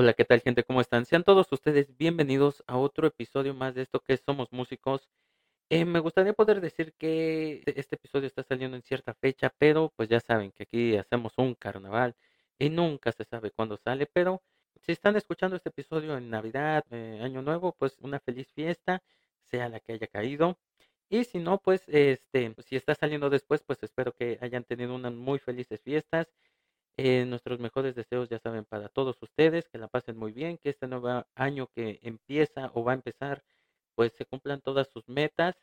Hola, 0.00 0.12
¿qué 0.12 0.24
tal 0.24 0.40
gente? 0.40 0.62
¿Cómo 0.62 0.80
están? 0.80 1.06
Sean 1.06 1.24
todos 1.24 1.50
ustedes 1.50 1.96
bienvenidos 1.96 2.62
a 2.68 2.76
otro 2.78 3.08
episodio 3.08 3.52
más 3.52 3.74
de 3.74 3.82
esto 3.82 3.98
que 3.98 4.12
es 4.12 4.20
Somos 4.24 4.52
Músicos. 4.52 5.08
Eh, 5.70 5.84
me 5.84 5.98
gustaría 5.98 6.34
poder 6.34 6.60
decir 6.60 6.94
que 6.96 7.64
este 7.66 7.96
episodio 7.96 8.28
está 8.28 8.44
saliendo 8.44 8.76
en 8.76 8.84
cierta 8.84 9.14
fecha, 9.14 9.52
pero 9.58 9.92
pues 9.96 10.08
ya 10.08 10.20
saben 10.20 10.52
que 10.52 10.62
aquí 10.62 10.96
hacemos 10.96 11.32
un 11.36 11.56
carnaval 11.56 12.14
y 12.60 12.70
nunca 12.70 13.10
se 13.10 13.24
sabe 13.24 13.50
cuándo 13.50 13.76
sale, 13.76 14.06
pero 14.06 14.40
si 14.82 14.92
están 14.92 15.16
escuchando 15.16 15.56
este 15.56 15.70
episodio 15.70 16.16
en 16.16 16.30
Navidad, 16.30 16.84
eh, 16.92 17.18
Año 17.20 17.42
Nuevo, 17.42 17.74
pues 17.76 17.98
una 17.98 18.20
feliz 18.20 18.52
fiesta, 18.52 19.02
sea 19.42 19.68
la 19.68 19.80
que 19.80 19.94
haya 19.94 20.06
caído. 20.06 20.60
Y 21.08 21.24
si 21.24 21.40
no, 21.40 21.58
pues 21.58 21.82
este, 21.88 22.54
si 22.64 22.76
está 22.76 22.94
saliendo 22.94 23.30
después, 23.30 23.64
pues 23.64 23.82
espero 23.82 24.14
que 24.14 24.38
hayan 24.42 24.62
tenido 24.62 24.94
unas 24.94 25.12
muy 25.12 25.40
felices 25.40 25.80
fiestas 25.82 26.28
eh, 26.98 27.24
nuestros 27.24 27.60
mejores 27.60 27.94
deseos, 27.94 28.28
ya 28.28 28.38
saben, 28.40 28.64
para 28.66 28.88
todos 28.88 29.16
ustedes, 29.22 29.68
que 29.68 29.78
la 29.78 29.88
pasen 29.88 30.18
muy 30.18 30.32
bien, 30.32 30.58
que 30.58 30.70
este 30.70 30.86
nuevo 30.86 31.24
año 31.34 31.68
que 31.68 32.00
empieza 32.02 32.70
o 32.74 32.84
va 32.84 32.92
a 32.92 32.96
empezar, 32.96 33.44
pues 33.94 34.12
se 34.14 34.26
cumplan 34.26 34.60
todas 34.60 34.88
sus 34.92 35.08
metas. 35.08 35.56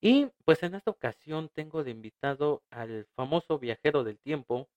Y 0.00 0.28
pues 0.44 0.62
en 0.62 0.74
esta 0.76 0.90
ocasión 0.90 1.50
tengo 1.54 1.84
de 1.84 1.90
invitado 1.90 2.62
al 2.70 3.06
famoso 3.16 3.58
viajero 3.58 4.04
del 4.04 4.18
tiempo, 4.20 4.68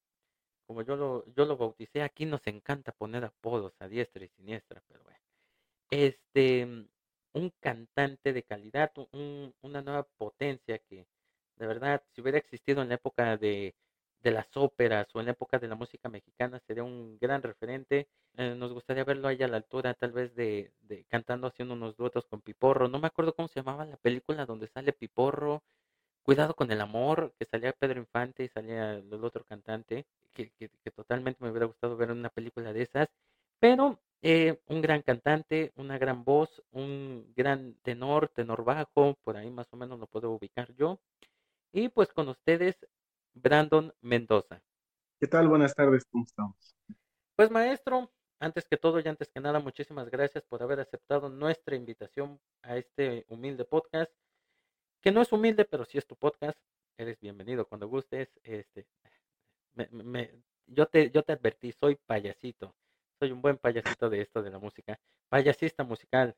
como 0.68 0.82
yo 0.84 0.96
lo, 0.98 1.26
yo 1.36 1.46
lo 1.46 1.58
bauticé, 1.58 2.02
aquí 2.04 2.26
nos 2.26 2.46
encanta 2.48 2.92
poner 2.94 3.24
apodos 3.26 3.74
a 3.80 3.88
diestra 3.88 4.26
y 4.26 4.30
siniestra, 4.30 4.84
pero 4.88 5.04
bueno. 5.04 5.20
Este, 5.92 6.64
un 7.34 7.54
cantante 7.60 8.34
de 8.34 8.44
calidad, 8.44 8.92
un, 9.14 9.54
una 9.62 9.82
nueva 9.82 10.04
potencia 10.18 10.80
que 10.80 11.08
de 11.58 11.68
verdad, 11.68 12.04
si 12.12 12.22
hubiera 12.22 12.38
existido 12.40 12.82
en 12.82 12.90
la 12.90 12.96
época 12.96 13.38
de 13.38 13.76
de 14.24 14.32
las 14.32 14.48
óperas 14.56 15.08
o 15.14 15.20
en 15.20 15.26
la 15.28 15.34
época 15.34 15.60
de 15.60 15.68
la 15.68 15.76
música 15.76 16.10
mexicana 16.10 16.60
sería 16.66 16.84
un 16.84 17.18
gran 17.20 17.44
referente. 17.44 18.08
Eh, 18.38 18.56
nos 18.58 18.72
gustaría 18.74 19.04
verlo 19.04 19.28
ahí 19.28 19.42
a 19.44 19.48
la 19.48 19.58
altura, 19.58 19.94
tal 19.94 20.14
vez 20.14 20.34
de, 20.36 20.72
cantando, 21.10 21.48
haciendo 21.48 21.74
unos 21.74 21.98
duetos 21.98 22.26
con 22.26 22.42
Piporro. 22.42 22.88
No 22.88 23.00
me 23.00 23.08
acuerdo 23.08 23.34
cómo 23.34 23.50
se 23.50 23.60
llamaba 23.60 23.86
la 23.86 23.98
película 23.98 24.46
donde 24.46 24.68
sale 24.70 24.94
Piporro. 24.94 25.62
Cuidado 26.24 26.54
con 26.56 26.72
el 26.72 26.80
amor, 26.82 27.34
que 27.38 27.46
salía 27.46 27.74
Pedro 27.74 28.00
Infante 28.00 28.46
y 28.46 28.48
salía 28.50 28.94
el 28.94 29.24
otro 29.26 29.44
cantante, 29.44 30.06
que, 30.34 30.52
que, 30.52 30.70
totalmente 30.92 31.44
me 31.44 31.52
hubiera 31.52 31.66
gustado 31.66 31.98
ver 31.98 32.12
una 32.12 32.30
película 32.30 32.72
de 32.72 32.84
esas. 32.84 33.10
Pero 33.60 34.00
eh, 34.22 34.62
un 34.68 34.82
gran 34.82 35.02
cantante, 35.02 35.74
una 35.76 35.98
gran 35.98 36.24
voz, 36.24 36.50
un 36.72 37.34
gran 37.36 37.76
tenor, 37.84 38.30
tenor 38.30 38.64
bajo, 38.64 39.18
por 39.24 39.36
ahí 39.38 39.50
más 39.52 39.68
o 39.74 39.78
menos 39.78 40.00
lo 40.00 40.08
puedo 40.08 40.32
ubicar 40.32 40.74
yo. 40.76 41.00
Y 41.74 41.90
pues 41.90 42.10
con 42.14 42.30
ustedes, 42.30 42.78
Brandon 43.34 43.94
Mendoza. 44.02 44.62
¿Qué 45.20 45.28
tal? 45.28 45.48
Buenas 45.48 45.74
tardes, 45.74 46.06
¿cómo 46.06 46.26
estamos? 46.26 46.76
Pues 47.36 47.50
maestro, 47.50 48.12
antes 48.40 48.68
que 48.68 48.78
todo 48.78 49.00
y 49.00 49.08
antes 49.08 49.30
que 49.30 49.40
nada, 49.40 49.60
muchísimas 49.60 50.10
gracias 50.10 50.44
por 50.44 50.62
haber 50.62 50.80
aceptado 50.80 51.30
nuestra 51.30 51.76
invitación 51.76 52.40
a 52.62 52.78
este 52.78 53.26
humilde 53.30 53.66
podcast, 53.66 54.12
que 55.02 55.12
no 55.12 55.22
es 55.22 55.32
humilde, 55.32 55.66
pero 55.66 55.86
sí 55.86 55.98
es 55.98 56.06
tu 56.06 56.16
podcast. 56.16 56.60
Eres 56.98 57.20
bienvenido 57.20 57.66
cuando 57.68 57.88
gustes. 57.88 58.30
Este, 58.44 58.86
me, 59.74 60.44
yo, 60.68 60.86
te, 60.88 61.10
yo 61.10 61.24
te 61.24 61.34
advertí, 61.34 61.72
soy 61.72 61.96
payasito. 61.96 62.76
Soy 63.20 63.32
un 63.32 63.42
buen 63.42 63.58
payasito 63.58 64.10
de 64.10 64.22
esto 64.22 64.44
de 64.44 64.52
la 64.52 64.60
música. 64.60 65.00
Payasista 65.30 65.84
musical. 65.84 66.36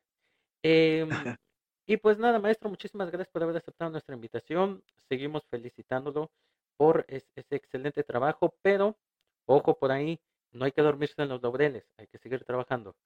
Eh, 0.62 1.06
y 1.86 1.96
pues 1.98 2.18
nada, 2.18 2.38
maestro, 2.38 2.70
muchísimas 2.70 3.10
gracias 3.10 3.32
por 3.32 3.42
haber 3.42 3.56
aceptado 3.56 3.90
nuestra 3.90 4.14
invitación. 4.14 4.82
Seguimos 5.08 5.44
felicitándolo 5.48 6.30
por 6.76 7.04
ese 7.08 7.32
excelente 7.50 8.02
trabajo, 8.02 8.54
pero 8.62 8.96
ojo 9.46 9.78
por 9.78 9.92
ahí, 9.92 10.20
no 10.52 10.64
hay 10.64 10.72
que 10.72 10.82
dormirse 10.82 11.20
en 11.22 11.28
los 11.28 11.42
laureles, 11.42 11.84
hay 11.96 12.06
que 12.06 12.18
seguir 12.18 12.44
trabajando. 12.44 12.96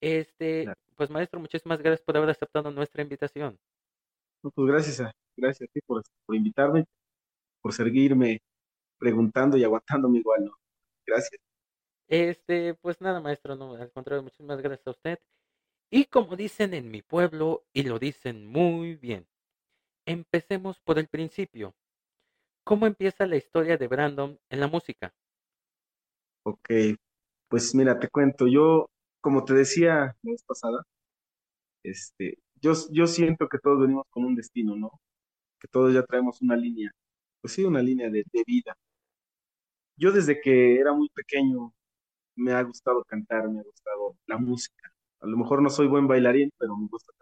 Este, 0.00 0.72
pues 0.96 1.10
maestro, 1.10 1.40
muchísimas 1.40 1.80
gracias 1.80 2.02
por 2.02 2.16
haber 2.16 2.30
aceptado 2.30 2.70
nuestra 2.70 3.02
invitación. 3.02 3.58
pues 4.42 4.66
gracias 4.66 5.00
a, 5.00 5.12
gracias 5.36 5.68
a 5.68 5.72
ti 5.72 5.80
por, 5.86 6.02
por 6.26 6.36
invitarme, 6.36 6.86
por 7.60 7.72
seguirme 7.72 8.40
preguntando 8.98 9.56
y 9.56 9.64
aguantándome 9.64 10.18
igual, 10.18 10.44
¿no? 10.44 10.52
Gracias. 11.06 11.40
Este, 12.08 12.74
pues 12.74 13.00
nada, 13.00 13.20
maestro, 13.20 13.56
no, 13.56 13.74
al 13.74 13.92
contrario, 13.92 14.22
muchísimas 14.22 14.60
gracias 14.60 14.86
a 14.86 14.90
usted. 14.90 15.18
Y 15.90 16.06
como 16.06 16.36
dicen 16.36 16.74
en 16.74 16.90
mi 16.90 17.02
pueblo, 17.02 17.64
y 17.72 17.84
lo 17.84 17.98
dicen 17.98 18.46
muy 18.46 18.96
bien, 18.96 19.26
empecemos 20.06 20.80
por 20.80 20.98
el 20.98 21.08
principio. 21.08 21.74
¿Cómo 22.70 22.86
empieza 22.86 23.26
la 23.26 23.34
historia 23.34 23.76
de 23.76 23.88
Brandon 23.88 24.38
en 24.48 24.60
la 24.60 24.68
música? 24.68 25.12
Ok, 26.44 26.70
pues 27.48 27.74
mira, 27.74 27.98
te 27.98 28.08
cuento, 28.08 28.46
yo, 28.46 28.86
como 29.20 29.44
te 29.44 29.54
decía 29.54 30.14
la 30.22 30.30
vez 30.30 30.44
pasada, 30.44 30.84
este, 31.82 32.38
yo, 32.62 32.74
yo 32.92 33.08
siento 33.08 33.48
que 33.48 33.58
todos 33.58 33.80
venimos 33.80 34.04
con 34.10 34.24
un 34.24 34.36
destino, 34.36 34.76
¿no? 34.76 34.90
Que 35.60 35.68
todos 35.68 35.94
ya 35.94 36.04
traemos 36.04 36.42
una 36.42 36.56
línea, 36.56 36.92
pues 37.40 37.54
sí, 37.54 37.64
una 37.64 37.82
línea 37.82 38.10
de, 38.10 38.24
de 38.32 38.44
vida. 38.46 38.76
Yo 39.96 40.12
desde 40.12 40.40
que 40.40 40.78
era 40.80 40.92
muy 40.92 41.08
pequeño 41.10 41.72
me 42.36 42.52
ha 42.52 42.62
gustado 42.62 43.04
cantar, 43.04 43.48
me 43.50 43.60
ha 43.60 43.64
gustado 43.64 44.16
la 44.26 44.38
música. 44.38 44.92
A 45.20 45.26
lo 45.26 45.36
mejor 45.38 45.62
no 45.62 45.70
soy 45.70 45.88
buen 45.88 46.08
bailarín, 46.08 46.50
pero 46.58 46.76
me 46.76 46.88
gusta 46.88 47.12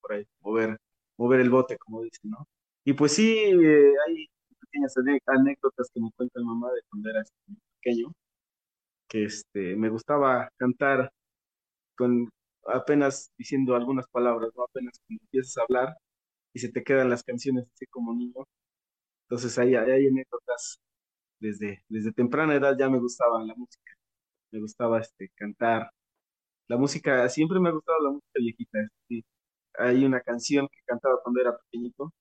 por 0.00 0.14
ahí 0.14 0.26
mover, 0.40 0.78
mover 1.18 1.40
el 1.40 1.50
bote, 1.50 1.78
como 1.78 2.02
dicen, 2.02 2.30
¿no? 2.30 2.48
Y 2.84 2.94
pues 2.94 3.12
sí, 3.14 3.36
eh, 3.38 3.92
hay 4.08 4.28
pequeñas 4.72 4.94
anécdotas 5.26 5.90
que 5.92 6.00
me 6.00 6.10
cuenta 6.16 6.40
mi 6.40 6.46
mamá 6.46 6.72
de 6.72 6.80
cuando 6.88 7.10
era 7.10 7.22
pequeño, 7.80 8.12
que 9.08 9.24
este, 9.24 9.76
me 9.76 9.88
gustaba 9.90 10.48
cantar 10.56 11.12
con 11.96 12.28
apenas 12.66 13.30
diciendo 13.38 13.74
algunas 13.76 14.06
palabras, 14.08 14.50
¿no? 14.56 14.64
apenas 14.64 15.00
cuando 15.06 15.22
empiezas 15.24 15.58
a 15.58 15.62
hablar 15.62 15.96
y 16.54 16.60
se 16.60 16.70
te 16.70 16.84
quedan 16.84 17.10
las 17.10 17.24
canciones 17.24 17.66
así 17.74 17.86
como 17.86 18.14
niño. 18.14 18.44
Entonces 19.24 19.58
ahí, 19.58 19.74
hay 19.76 20.06
anécdotas. 20.08 20.78
Desde, 21.40 21.84
desde 21.88 22.12
temprana 22.12 22.54
edad 22.56 22.76
ya 22.78 22.88
me 22.90 22.98
gustaba 23.00 23.42
la 23.44 23.54
música, 23.56 23.92
me 24.52 24.60
gustaba 24.60 25.00
este, 25.00 25.30
cantar. 25.36 25.90
La 26.68 26.76
música, 26.78 27.28
siempre 27.28 27.60
me 27.60 27.70
ha 27.70 27.72
gustado 27.72 27.98
la 28.02 28.10
música 28.12 28.32
viejita. 28.40 28.78
Hay 29.74 30.04
una 30.04 30.20
canción 30.22 30.68
que 30.68 30.80
cantaba 30.86 31.20
cuando 31.22 31.40
era 31.40 31.56
pequeñito, 31.58 32.12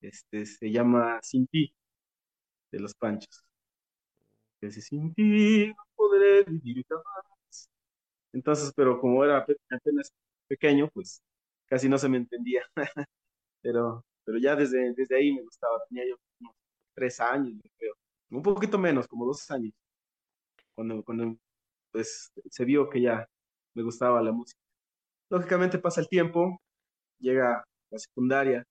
este, 0.00 0.46
se 0.46 0.70
llama 0.70 1.20
Sin 1.22 1.46
ti, 1.48 1.72
de 2.70 2.80
los 2.80 2.94
Panchos. 2.94 3.44
Que 4.60 4.70
sin 4.70 5.14
ti 5.14 5.68
no 5.68 5.84
podré 5.94 6.44
vivir 6.44 6.84
jamás. 6.88 7.70
Entonces, 8.32 8.72
pero 8.74 9.00
como 9.00 9.24
era 9.24 9.38
apenas 9.38 10.12
pequeño, 10.48 10.88
pues 10.92 11.22
casi 11.66 11.88
no 11.88 11.98
se 11.98 12.08
me 12.08 12.18
entendía. 12.18 12.62
pero, 13.62 14.04
pero 14.24 14.38
ya 14.38 14.56
desde, 14.56 14.94
desde 14.94 15.16
ahí 15.16 15.32
me 15.34 15.42
gustaba. 15.42 15.78
Tenía 15.88 16.08
yo 16.08 16.16
unos 16.40 16.54
tres 16.94 17.20
años, 17.20 17.54
creo. 17.78 17.94
Un 18.30 18.42
poquito 18.42 18.78
menos, 18.78 19.06
como 19.08 19.26
dos 19.26 19.50
años. 19.50 19.72
Cuando, 20.74 21.02
cuando 21.04 21.36
pues 21.92 22.30
se 22.50 22.64
vio 22.64 22.88
que 22.90 23.00
ya 23.02 23.26
me 23.74 23.82
gustaba 23.82 24.22
la 24.22 24.32
música. 24.32 24.60
Lógicamente 25.30 25.78
pasa 25.78 26.00
el 26.00 26.08
tiempo, 26.08 26.60
llega 27.18 27.64
la 27.90 27.98
secundaria, 27.98 28.64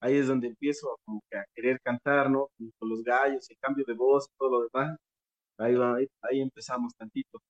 ahí 0.00 0.16
es 0.16 0.28
donde 0.28 0.48
empiezo 0.48 0.98
a 1.32 1.44
querer 1.54 1.80
cantar, 1.82 2.30
¿no? 2.30 2.48
Con 2.78 2.88
los 2.88 3.02
gallos, 3.04 3.48
el 3.50 3.58
cambio 3.58 3.84
de 3.86 3.94
voz 3.94 4.28
todo 4.38 4.50
lo 4.50 4.68
demás. 4.68 4.98
Ahí, 5.58 5.74
va, 5.76 5.96
ahí, 6.22 6.40
empezamos 6.40 6.94
tantito. 6.96 7.40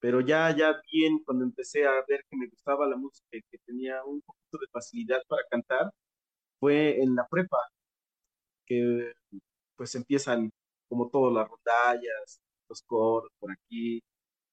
Pero 0.00 0.20
ya, 0.20 0.54
ya 0.56 0.80
bien, 0.92 1.20
cuando 1.24 1.44
empecé 1.44 1.86
a 1.86 1.92
ver 2.08 2.22
que 2.30 2.36
me 2.36 2.48
gustaba 2.48 2.86
la 2.88 2.96
música 2.96 3.36
y 3.36 3.42
que 3.50 3.58
tenía 3.66 4.04
un 4.04 4.20
poquito 4.22 4.58
de 4.60 4.66
facilidad 4.72 5.22
para 5.28 5.42
cantar, 5.50 5.90
fue 6.60 7.00
en 7.02 7.14
la 7.16 7.26
prepa, 7.28 7.58
que 8.66 9.12
pues 9.76 9.94
empiezan 9.94 10.50
como 10.88 11.08
todo, 11.10 11.30
las 11.32 11.48
rondallas, 11.48 12.40
los 12.68 12.82
coros 12.82 13.30
por 13.38 13.52
aquí. 13.52 14.02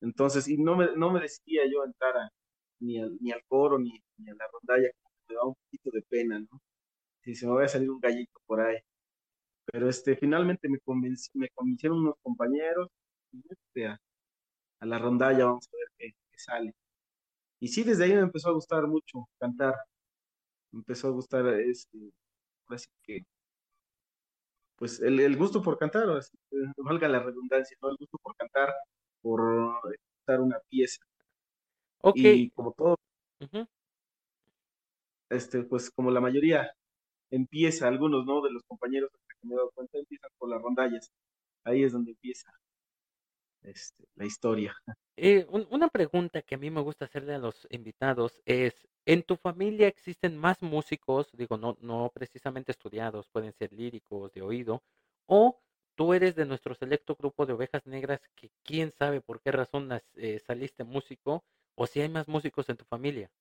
Entonces, 0.02 0.48
y 0.48 0.58
no 0.58 0.76
me, 0.76 0.96
no 0.96 1.12
me 1.12 1.22
decidía 1.22 1.64
yo 1.72 1.84
entrar 1.86 2.16
ni, 2.80 3.00
al, 3.02 3.18
ni 3.22 3.32
al 3.32 3.42
coro 3.48 3.80
ni, 3.80 3.92
ni 4.18 4.30
a 4.32 4.36
la 4.36 4.46
rondalla, 4.52 4.90
me 5.28 5.36
daba 5.36 5.48
un 5.50 5.56
poquito 5.56 5.92
de 5.92 6.02
pena, 6.04 6.40
¿no? 6.40 6.60
Si 7.24 7.36
se 7.36 7.48
me 7.48 7.54
va 7.54 7.66
a 7.66 7.68
salir 7.68 7.90
un 7.90 8.00
gallito 8.00 8.40
por 8.46 8.62
ahí. 8.62 8.78
Pero 9.66 9.90
este, 9.90 10.16
finalmente 10.18 10.70
me, 10.70 10.80
me 11.34 11.50
convencieron 11.50 12.00
unos 12.00 12.16
compañeros 12.22 12.90
este, 13.50 13.88
a, 13.88 14.00
la 14.82 15.00
rondalla, 15.00 15.46
vamos 15.46 15.68
a 15.68 15.78
ver 15.78 15.88
qué, 15.98 16.14
sale. 16.38 16.74
Y 17.60 17.70
sí, 17.70 17.84
desde 17.84 18.06
ahí 18.06 18.14
me 18.14 18.22
empezó 18.22 18.50
a 18.50 18.54
gustar 18.54 18.88
mucho 18.88 19.30
cantar. 19.40 19.76
Me 20.72 20.80
empezó 20.80 21.08
a 21.10 21.12
gustar, 21.12 21.48
este, 21.48 21.98
así 22.68 22.90
que, 23.04 23.26
pues 24.76 25.00
el, 25.02 25.20
el 25.20 25.38
gusto 25.38 25.62
por 25.62 25.78
cantar, 25.78 26.08
valga 26.78 27.08
la 27.08 27.20
redundancia, 27.20 27.78
¿no? 27.82 27.90
El 27.90 27.98
gusto 27.98 28.18
por 28.22 28.36
cantar, 28.36 28.74
por 29.22 29.42
estar 30.20 30.42
una 30.42 30.60
pieza. 30.70 31.02
Y 32.16 32.50
como 32.52 32.74
todo, 32.74 32.98
este, 35.30 35.64
pues 35.64 35.90
como 35.92 36.12
la 36.12 36.20
mayoría 36.22 36.72
empieza, 37.36 37.88
algunos, 37.88 38.26
¿no? 38.26 38.42
De 38.42 38.52
los 38.52 38.64
compañeros 38.68 39.10
que 39.42 39.48
me 39.48 39.56
he 39.56 39.58
dado 39.58 39.72
cuenta, 39.74 39.98
empiezan 40.00 40.32
por 40.38 40.50
las 40.50 40.62
rondallas. 40.62 41.12
Ahí 41.66 41.84
es 41.84 41.94
donde 41.94 42.12
empieza. 42.12 42.52
este, 43.62 44.06
la 44.16 44.26
historia. 44.26 44.76
Eh, 45.16 45.46
un- 45.50 45.68
una 45.72 45.90
pregunta 45.90 46.42
que 46.42 46.56
a 46.56 46.58
mí 46.58 46.70
me 46.72 46.82
gusta 46.82 47.06
hacerle 47.06 47.34
a 47.36 47.38
los 47.40 47.68
invitados 47.70 48.40
es, 48.46 48.88
¿en 49.06 49.24
tu 49.24 49.36
familia 49.38 49.88
existen 49.88 50.38
más 50.38 50.62
músicos? 50.64 51.32
Digo, 51.34 51.58
no, 51.58 51.78
no 51.82 52.12
precisamente 52.14 52.72
estudiados, 52.72 53.28
pueden 53.30 53.54
ser 53.54 53.74
líricos, 53.74 54.32
de 54.34 54.42
oído, 54.42 54.84
o 55.28 55.62
tú 55.96 56.14
eres 56.14 56.36
de 56.36 56.46
nuestro 56.46 56.74
selecto 56.76 57.16
grupo 57.16 57.46
de 57.46 57.54
ovejas 57.54 57.86
negras 57.86 58.22
que 58.36 58.52
quién 58.64 58.92
sabe 58.92 59.22
por 59.22 59.42
qué 59.42 59.52
razón 59.52 59.90
eh, 60.16 60.40
saliste 60.40 60.84
músico, 60.84 61.46
o 61.76 61.86
si 61.88 62.02
hay 62.02 62.10
más 62.10 62.28
músicos 62.28 62.70
en 62.70 62.78
tu 62.78 62.86
familia. 62.86 63.32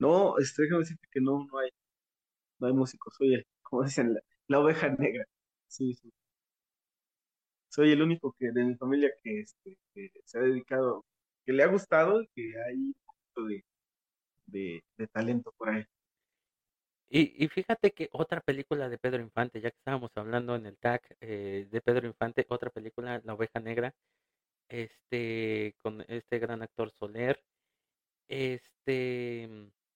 No, 0.00 0.36
este, 0.38 0.62
déjame 0.62 0.80
decirte 0.80 1.08
que 1.12 1.20
no, 1.20 1.44
no 1.44 1.58
hay, 1.58 1.68
no 2.60 2.68
hay 2.68 2.72
músicos, 2.74 3.14
soy 3.16 3.34
el, 3.34 3.46
como 3.62 3.84
dicen, 3.84 4.14
la, 4.14 4.20
la 4.48 4.60
oveja 4.60 4.88
negra. 4.90 5.24
Sí, 5.68 5.94
sí. 5.94 6.12
Soy 7.68 7.92
el 7.92 8.02
único 8.02 8.34
que 8.38 8.50
de 8.52 8.64
mi 8.64 8.74
familia 8.76 9.10
que, 9.22 9.40
este, 9.40 9.78
que 9.94 10.10
se 10.24 10.38
ha 10.38 10.42
dedicado, 10.42 11.06
que 11.44 11.52
le 11.52 11.62
ha 11.62 11.68
gustado 11.68 12.22
y 12.22 12.28
que 12.34 12.52
hay 12.66 12.76
un 12.76 12.94
poquito 13.06 13.44
de, 13.46 13.64
de, 14.46 14.84
de 14.98 15.06
talento 15.08 15.52
por 15.56 15.70
ahí. 15.70 15.84
Y, 17.08 17.44
y 17.44 17.48
fíjate 17.48 17.90
que 17.90 18.08
otra 18.12 18.40
película 18.40 18.88
de 18.88 18.98
Pedro 18.98 19.22
Infante, 19.22 19.60
ya 19.60 19.70
que 19.70 19.76
estábamos 19.78 20.10
hablando 20.14 20.54
en 20.54 20.66
el 20.66 20.78
tag 20.78 21.02
eh, 21.20 21.66
de 21.70 21.80
Pedro 21.80 22.06
Infante, 22.06 22.46
otra 22.48 22.70
película, 22.70 23.20
La 23.24 23.34
Oveja 23.34 23.58
Negra, 23.58 23.92
este, 24.68 25.76
con 25.82 26.02
este 26.08 26.38
gran 26.38 26.62
actor 26.62 26.90
Soler, 26.92 27.42
este, 28.28 29.48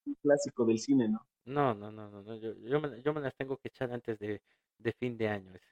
Un 0.07 0.15
clásico 0.23 0.65
del 0.65 0.79
cine, 0.79 1.09
¿no? 1.09 1.27
No, 1.45 1.75
no, 1.75 1.91
no, 1.93 2.09
no, 2.11 2.23
no, 2.23 2.37
yo, 2.37 2.55
yo 2.55 2.81
me, 2.81 3.03
yo 3.03 3.13
me 3.15 3.21
las 3.21 3.35
tengo 3.37 3.57
que 3.59 3.69
echar 3.69 3.93
antes 3.93 4.19
de, 4.19 4.43
de 4.79 4.93
fin 4.93 5.17
de 5.19 5.29
año. 5.29 5.55
Es, 5.55 5.63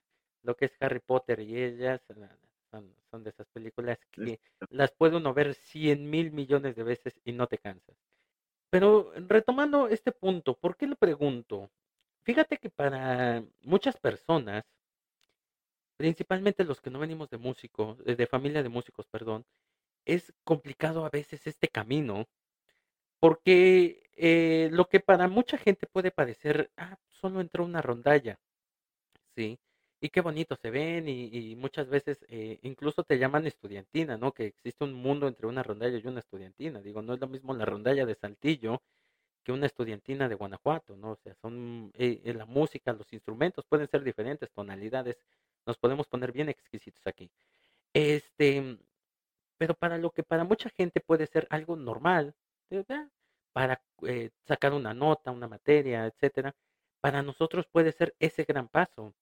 lo 0.42 0.56
que 0.56 0.66
es 0.66 0.76
Harry 0.80 1.00
Potter 1.00 1.40
y 1.40 1.56
ellas 1.62 2.02
la- 2.16 2.36
son, 2.70 2.94
son 3.10 3.22
de 3.24 3.30
esas 3.30 3.46
películas 3.48 3.98
que 4.10 4.40
las 4.70 4.90
puede 4.92 5.16
uno 5.16 5.34
ver 5.34 5.54
cien 5.54 6.08
mil 6.10 6.32
millones 6.32 6.74
de 6.76 6.82
veces 6.82 7.20
y 7.24 7.32
no 7.32 7.46
te 7.46 7.58
cansas. 7.58 7.96
Pero 8.70 9.12
retomando 9.28 9.88
este 9.88 10.12
punto, 10.12 10.56
¿por 10.58 10.76
qué 10.76 10.86
le 10.88 10.96
pregunto? 10.96 11.70
Fíjate 12.24 12.58
que 12.58 12.70
para 12.70 13.44
muchas 13.62 13.96
personas, 13.98 14.64
principalmente 15.96 16.64
los 16.64 16.80
que 16.80 16.90
no 16.90 16.98
venimos 16.98 17.30
de 17.30 17.38
músicos, 17.38 17.98
eh, 18.06 18.16
de 18.16 18.26
familia 18.26 18.62
de 18.62 18.68
músicos, 18.68 19.06
perdón, 19.06 19.44
es 20.06 20.34
complicado 20.44 21.04
a 21.06 21.10
veces 21.10 21.46
este 21.46 21.68
camino, 21.68 22.28
porque 23.22 24.02
eh, 24.16 24.68
lo 24.72 24.88
que 24.88 24.98
para 24.98 25.28
mucha 25.28 25.56
gente 25.56 25.86
puede 25.86 26.10
parecer, 26.10 26.72
ah, 26.76 26.96
solo 27.08 27.40
entró 27.40 27.64
una 27.64 27.80
rondalla, 27.80 28.40
¿sí? 29.36 29.60
Y 30.00 30.08
qué 30.08 30.20
bonito 30.20 30.56
se 30.56 30.70
ven 30.72 31.08
y, 31.08 31.52
y 31.52 31.54
muchas 31.54 31.88
veces 31.88 32.18
eh, 32.28 32.58
incluso 32.62 33.04
te 33.04 33.18
llaman 33.20 33.46
estudiantina, 33.46 34.18
¿no? 34.18 34.32
Que 34.32 34.46
existe 34.46 34.82
un 34.82 34.94
mundo 34.94 35.28
entre 35.28 35.46
una 35.46 35.62
rondalla 35.62 35.98
y 35.98 36.06
una 36.08 36.18
estudiantina. 36.18 36.80
Digo, 36.82 37.00
no 37.00 37.14
es 37.14 37.20
lo 37.20 37.28
mismo 37.28 37.54
la 37.54 37.64
rondalla 37.64 38.06
de 38.06 38.16
Saltillo 38.16 38.82
que 39.44 39.52
una 39.52 39.66
estudiantina 39.66 40.28
de 40.28 40.34
Guanajuato, 40.34 40.96
¿no? 40.96 41.12
O 41.12 41.16
sea, 41.22 41.34
son 41.36 41.92
eh, 41.94 42.22
eh, 42.24 42.34
la 42.34 42.46
música, 42.46 42.92
los 42.92 43.12
instrumentos 43.12 43.64
pueden 43.68 43.88
ser 43.88 44.02
diferentes, 44.02 44.50
tonalidades, 44.50 45.16
nos 45.64 45.78
podemos 45.78 46.08
poner 46.08 46.32
bien 46.32 46.48
exquisitos 46.48 47.06
aquí. 47.06 47.30
Este, 47.94 48.78
pero 49.58 49.74
para 49.74 49.98
lo 49.98 50.10
que 50.10 50.24
para 50.24 50.42
mucha 50.44 50.70
gente 50.70 51.00
puede 51.00 51.28
ser 51.28 51.46
algo 51.50 51.76
normal, 51.76 52.34
para 53.52 53.82
eh, 54.06 54.30
sacar 54.46 54.72
una 54.74 54.94
nota, 54.94 55.30
una 55.30 55.48
materia, 55.48 56.06
etcétera, 56.06 56.54
para 57.00 57.22
nosotros 57.22 57.66
puede 57.70 57.92
ser 57.92 58.14
ese 58.18 58.44
gran 58.44 58.68
paso. 58.68 59.14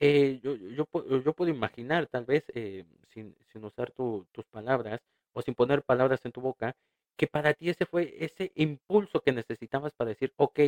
Eh, 0.00 0.40
yo, 0.42 0.56
yo, 0.56 0.86
yo 1.22 1.32
puedo 1.34 1.50
imaginar, 1.50 2.06
tal 2.08 2.24
vez, 2.24 2.44
eh, 2.54 2.84
sin, 3.08 3.36
sin 3.52 3.64
usar 3.64 3.90
tu- 3.92 4.26
tus 4.32 4.46
palabras 4.46 5.00
o 5.32 5.42
sin 5.42 5.54
poner 5.54 5.82
palabras 5.84 6.24
en 6.24 6.32
tu 6.32 6.40
boca, 6.40 6.76
que 7.16 7.26
para 7.26 7.54
ti 7.54 7.68
ese 7.70 7.86
fue 7.86 8.14
ese 8.24 8.52
impulso 8.54 9.20
que 9.22 9.32
necesitabas 9.32 9.92
para 9.94 10.10
decir, 10.10 10.32
ok, 10.36 10.60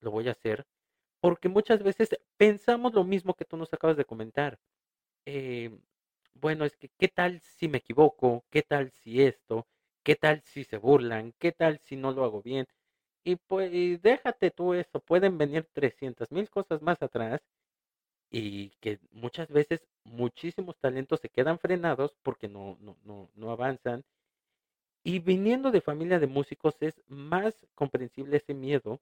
lo 0.00 0.10
voy 0.10 0.28
a 0.28 0.32
hacer, 0.32 0.66
porque 1.20 1.48
muchas 1.50 1.82
veces 1.82 2.10
pensamos 2.38 2.94
lo 2.94 3.04
mismo 3.04 3.34
que 3.34 3.44
tú 3.46 3.56
nos 3.58 3.72
acabas 3.74 3.96
de 3.98 4.04
comentar. 4.06 4.58
Bueno, 6.34 6.64
es 6.64 6.74
que, 6.76 6.88
¿qué 6.98 7.08
tal 7.08 7.40
si 7.40 7.68
me 7.68 7.78
equivoco? 7.78 8.46
¿Qué 8.50 8.62
tal 8.62 8.90
si 8.92 9.22
esto? 9.22 9.66
¿Qué 10.08 10.16
tal 10.16 10.40
si 10.42 10.64
se 10.64 10.78
burlan? 10.78 11.34
¿Qué 11.38 11.52
tal 11.52 11.80
si 11.84 11.94
no 11.94 12.12
lo 12.12 12.24
hago 12.24 12.40
bien? 12.40 12.66
Y 13.24 13.36
pues, 13.36 13.70
déjate 14.00 14.50
tú 14.50 14.72
eso, 14.72 15.00
pueden 15.00 15.36
venir 15.36 15.68
trescientas 15.74 16.32
mil 16.32 16.48
cosas 16.48 16.80
más 16.80 17.02
atrás 17.02 17.42
y 18.30 18.70
que 18.80 19.00
muchas 19.12 19.48
veces 19.48 19.86
muchísimos 20.04 20.78
talentos 20.78 21.20
se 21.20 21.28
quedan 21.28 21.58
frenados 21.58 22.16
porque 22.22 22.48
no, 22.48 22.78
no, 22.80 22.96
no, 23.04 23.28
no 23.34 23.50
avanzan. 23.50 24.02
Y 25.04 25.18
viniendo 25.18 25.70
de 25.70 25.82
familia 25.82 26.18
de 26.18 26.26
músicos 26.26 26.74
es 26.80 26.94
más 27.08 27.54
comprensible 27.74 28.38
ese 28.38 28.54
miedo 28.54 29.00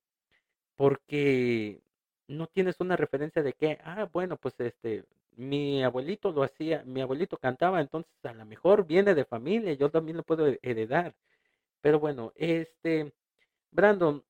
porque 0.77 1.83
no 2.29 2.49
tienes 2.49 2.81
una 2.81 2.97
referencia 2.97 3.45
de 3.45 3.53
que, 3.53 3.79
ah, 3.85 4.09
bueno, 4.13 4.39
pues 4.39 4.59
este, 4.59 5.05
mi 5.37 5.83
abuelito 5.85 6.33
lo 6.33 6.43
hacía, 6.43 6.83
mi 6.85 7.01
abuelito 7.03 7.39
cantaba, 7.39 7.81
entonces 7.81 8.13
a 8.25 8.33
lo 8.35 8.45
mejor 8.47 8.87
viene 8.87 9.15
de 9.15 9.25
familia, 9.25 9.75
yo 9.75 9.91
también 9.91 10.17
lo 10.19 10.25
puedo 10.25 10.47
he- 10.49 10.59
heredar. 10.63 11.15
Pero 11.83 12.01
bueno, 12.01 12.33
este, 12.37 13.15
Brandon, 13.73 14.25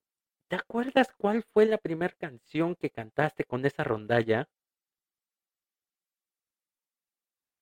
¿te 0.49 0.56
acuerdas 0.56 1.08
cuál 1.19 1.44
fue 1.44 1.67
la 1.67 1.79
primera 1.79 2.14
canción 2.19 2.76
que 2.76 2.91
cantaste 2.91 3.44
con 3.44 3.67
esa 3.67 3.85
rondalla? 3.85 4.49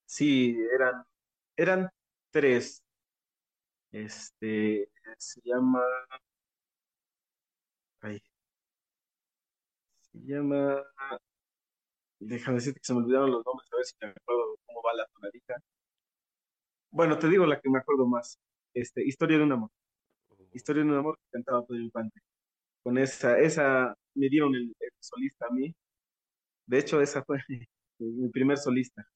Sí, 0.06 0.56
eran, 0.74 1.04
eran 1.56 1.90
tres. 2.30 2.82
Este, 3.92 4.88
se 5.18 5.40
llama, 5.44 5.80
ay, 8.02 8.20
se 10.00 10.18
llama, 10.24 10.82
déjame 12.26 12.56
decirte 12.56 12.80
que 12.80 12.86
se 12.86 12.94
me 12.94 13.00
olvidaron 13.00 13.30
los 13.30 13.44
nombres, 13.44 13.68
a 13.72 13.76
ver 13.76 13.84
si 13.84 13.94
me 14.00 14.08
acuerdo 14.08 14.56
cómo 14.66 14.82
va 14.82 14.94
la 14.94 15.06
tonadita. 15.06 15.56
Bueno, 16.90 17.18
te 17.18 17.28
digo 17.28 17.46
la 17.46 17.60
que 17.60 17.70
me 17.70 17.78
acuerdo 17.78 18.06
más. 18.06 18.38
Este, 18.74 19.04
Historia 19.04 19.38
de 19.38 19.44
un 19.44 19.52
amor. 19.52 19.70
Historia 20.52 20.82
de 20.84 20.90
un 20.90 20.96
amor 20.96 21.18
que 21.18 21.30
cantaba 21.32 21.64
Pedro 21.66 21.82
Infante. 21.82 22.20
Con 22.82 22.98
esa, 22.98 23.38
esa 23.38 23.96
me 24.14 24.28
dieron 24.28 24.54
el, 24.54 24.74
el 24.78 24.90
solista 25.00 25.46
a 25.46 25.50
mí. 25.50 25.74
De 26.66 26.78
hecho, 26.78 27.00
esa 27.00 27.24
fue 27.24 27.38
mi 27.98 28.28
primer 28.30 28.58
solista 28.58 29.06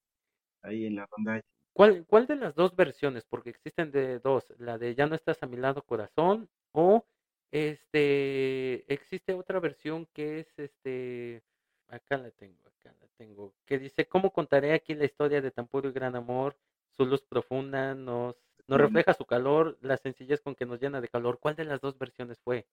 ahí 0.61 0.85
en 0.85 0.95
la 0.95 1.07
rondalla. 1.09 1.43
¿Cuál, 1.73 2.05
cuál 2.07 2.27
de 2.27 2.35
las 2.35 2.55
dos 2.55 2.75
versiones? 2.75 3.25
Porque 3.25 3.51
existen 3.51 3.91
de 3.91 4.19
dos, 4.19 4.53
la 4.57 4.77
de 4.77 4.95
Ya 4.95 5.07
no 5.07 5.15
estás 5.15 5.41
a 5.43 5.47
mi 5.47 5.57
lado, 5.57 5.83
corazón, 5.83 6.49
o 6.71 7.05
este, 7.51 8.91
existe 8.93 9.33
otra 9.33 9.59
versión 9.59 10.05
que 10.13 10.39
es 10.41 10.59
este, 10.59 11.41
acá 11.89 12.17
la 12.17 12.31
tengo, 12.31 12.67
acá 12.67 12.95
la 12.99 13.07
tengo, 13.17 13.53
que 13.65 13.79
dice, 13.79 14.07
¿cómo 14.07 14.31
contaré 14.31 14.73
aquí 14.73 14.95
la 14.95 15.05
historia 15.05 15.41
de 15.41 15.51
tan 15.51 15.67
puro 15.67 15.89
y 15.89 15.93
gran 15.93 16.15
amor? 16.15 16.55
Su 16.91 17.05
luz 17.05 17.21
profunda 17.23 17.95
nos, 17.95 18.35
nos 18.67 18.79
refleja 18.79 19.13
su 19.13 19.25
calor, 19.25 19.77
la 19.81 19.97
sencillez 19.97 20.41
con 20.41 20.55
que 20.55 20.65
nos 20.65 20.79
llena 20.79 21.01
de 21.01 21.07
calor. 21.07 21.39
¿Cuál 21.39 21.55
de 21.55 21.65
las 21.65 21.81
dos 21.81 21.97
versiones 21.97 22.39
fue? 22.39 22.67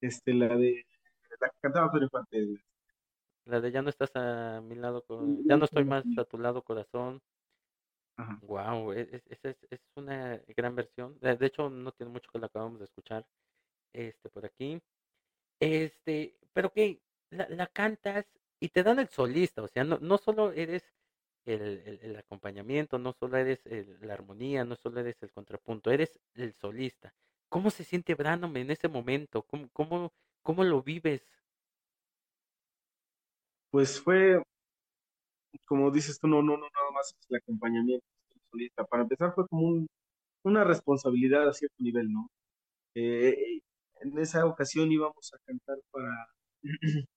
Este, 0.00 0.34
la 0.34 0.56
de 0.56 0.86
la 1.40 1.48
que 1.48 1.58
cantaba 1.60 1.90
Pedro 1.90 2.04
Infante. 2.04 2.62
La 3.46 3.60
de 3.60 3.70
Ya 3.70 3.82
no 3.82 3.90
estás 3.90 4.10
a 4.14 4.60
mi 4.62 4.74
lado, 4.74 5.04
ya 5.44 5.56
no 5.56 5.64
estoy 5.64 5.84
más 5.84 6.04
a 6.16 6.24
tu 6.24 6.38
lado, 6.38 6.62
corazón. 6.62 7.20
Ajá. 8.16 8.38
Wow, 8.42 8.92
es, 8.92 9.12
es, 9.12 9.44
es, 9.44 9.56
es 9.70 9.80
una 9.96 10.40
gran 10.56 10.74
versión. 10.74 11.18
De, 11.20 11.36
de 11.36 11.46
hecho, 11.46 11.68
no 11.68 11.92
tiene 11.92 12.12
mucho 12.12 12.30
que 12.30 12.38
la 12.38 12.46
acabamos 12.46 12.78
de 12.78 12.84
escuchar 12.84 13.26
este 13.92 14.28
por 14.28 14.46
aquí. 14.46 14.80
Este, 15.60 16.36
pero 16.52 16.72
que 16.72 17.00
la, 17.34 17.48
la 17.48 17.66
cantas 17.68 18.26
y 18.60 18.68
te 18.70 18.82
dan 18.82 18.98
el 19.00 19.08
solista, 19.08 19.62
o 19.62 19.68
sea, 19.68 19.84
no, 19.84 19.98
no 20.00 20.18
solo 20.18 20.52
eres 20.52 20.84
el, 21.44 21.62
el, 21.62 21.98
el 22.02 22.16
acompañamiento, 22.16 22.98
no 22.98 23.12
solo 23.12 23.36
eres 23.38 23.66
el- 23.66 23.98
la 24.02 24.14
armonía, 24.14 24.64
no 24.64 24.76
solo 24.76 25.00
eres 25.00 25.22
el 25.22 25.32
contrapunto, 25.32 25.90
eres 25.90 26.20
el 26.34 26.54
solista. 26.54 27.14
¿Cómo 27.48 27.70
se 27.70 27.84
siente 27.84 28.14
Brandon 28.14 28.56
en 28.56 28.70
ese 28.70 28.88
momento? 28.88 29.42
¿Cómo, 29.46 29.68
cómo, 29.72 30.12
cómo 30.42 30.64
lo 30.64 30.82
vives? 30.82 31.22
Pues 33.70 34.00
fue, 34.00 34.40
como 35.66 35.90
dices 35.90 36.18
tú, 36.18 36.26
no, 36.28 36.42
no, 36.42 36.56
no, 36.56 36.66
nada 36.74 36.90
más 36.92 37.14
es 37.18 37.26
el 37.30 37.36
acompañamiento 37.36 38.04
del 38.30 38.40
solista. 38.50 38.84
Para 38.84 39.02
empezar 39.04 39.32
fue 39.34 39.46
como 39.48 39.66
un- 39.68 39.86
una 40.44 40.64
responsabilidad 40.64 41.48
a 41.48 41.52
cierto 41.54 41.76
nivel, 41.80 42.12
¿no? 42.12 42.28
Eh, 42.94 43.60
en 44.02 44.18
esa 44.18 44.46
ocasión 44.46 44.92
íbamos 44.92 45.32
a 45.34 45.38
cantar 45.46 45.78
para, 45.92 46.28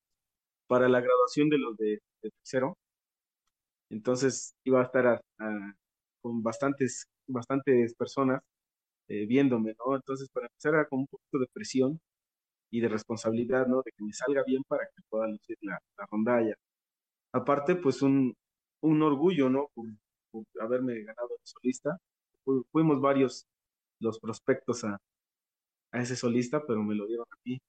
para 0.67 0.89
la 0.89 1.01
graduación 1.01 1.49
de 1.49 1.57
los 1.59 1.77
de, 1.77 1.99
tercero, 2.21 2.77
entonces 3.89 4.55
iba 4.63 4.81
a 4.81 4.83
estar 4.85 5.07
a- 5.07 5.21
con 6.21 6.41
bastantes, 6.43 7.05
bastantes 7.27 7.95
personas 7.95 8.41
eh, 9.09 9.25
viéndome, 9.27 9.75
¿no? 9.79 9.95
Entonces 9.95 10.29
para 10.31 10.47
empezar 10.47 10.75
era 10.75 10.87
con 10.87 10.99
un 11.01 11.07
poquito 11.07 11.39
de 11.39 11.47
presión 11.53 11.99
y 12.71 12.81
de 12.81 12.89
responsabilidad, 12.89 13.67
¿no? 13.67 13.81
De 13.85 13.91
que 13.97 14.03
me 14.05 14.13
salga 14.13 14.43
bien 14.47 14.63
para 14.67 14.85
que 14.87 15.03
pueda 15.09 15.27
lucir 15.27 15.57
la, 15.61 15.79
la 15.97 16.07
rondalla. 16.11 16.55
Aparte, 17.33 17.75
pues 17.77 18.01
un, 18.03 18.35
un 18.81 19.03
orgullo, 19.03 19.49
¿no? 19.49 19.69
Por, 19.75 19.87
por 20.31 20.45
haberme 20.61 21.01
ganado 21.03 21.29
el 21.31 21.41
solista. 21.45 21.97
fuimos 22.71 23.01
varios 23.01 23.45
los 23.99 24.19
prospectos 24.19 24.83
a, 24.85 24.99
a 25.91 26.01
ese 26.01 26.15
solista, 26.15 26.65
pero 26.65 26.83
me 26.83 26.95
lo 26.95 27.07
dieron 27.07 27.25
a 27.31 27.37
mí. 27.45 27.59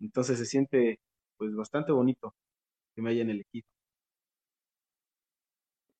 Entonces 0.00 0.38
se 0.38 0.46
siente 0.46 0.98
pues 1.38 1.54
bastante 1.54 1.92
bonito 1.92 2.34
que 2.94 3.02
me 3.02 3.10
hayan 3.10 3.30
elegido. 3.30 3.66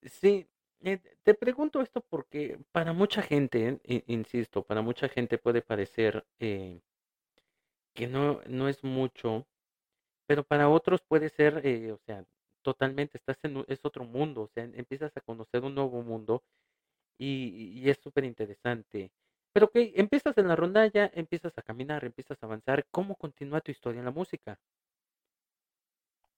Sí, 0.02 0.48
eh, 0.80 0.98
te 1.22 1.34
pregunto 1.34 1.80
esto 1.82 2.00
porque 2.08 2.58
para 2.72 2.92
mucha 2.94 3.20
gente, 3.22 3.80
insisto, 4.06 4.62
para 4.64 4.80
mucha 4.82 5.08
gente 5.08 5.36
puede 5.38 5.60
parecer 5.62 6.26
eh, 6.38 6.80
que 7.94 8.06
no, 8.06 8.40
no 8.46 8.68
es 8.68 8.84
mucho, 8.84 9.46
pero 10.26 10.44
para 10.44 10.68
otros 10.70 11.02
puede 11.02 11.30
ser, 11.30 11.62
eh, 11.66 11.92
o 11.92 11.98
sea, 12.06 12.24
totalmente, 12.62 13.18
estás 13.18 13.38
en, 13.44 13.64
es 13.68 13.84
otro 13.84 14.04
mundo, 14.04 14.42
o 14.42 14.48
sea, 14.48 14.64
empiezas 14.64 15.16
a 15.16 15.22
conocer 15.22 15.64
un 15.64 15.74
nuevo 15.74 16.02
mundo 16.02 16.44
y, 17.18 17.72
y 17.80 17.90
es 17.90 17.98
súper 18.02 18.24
interesante. 18.24 19.12
Pero 19.52 19.70
que 19.70 19.94
empiezas 19.96 20.38
en 20.38 20.48
la 20.48 20.56
rondalla, 20.56 21.10
empiezas 21.14 21.58
a 21.58 21.62
caminar, 21.62 22.04
empiezas 22.04 22.42
a 22.42 22.46
avanzar. 22.46 22.86
¿Cómo 22.92 23.16
continúa 23.16 23.60
tu 23.62 23.72
historia 23.72 24.00
en 24.00 24.06
la 24.06 24.12
música? 24.12 24.58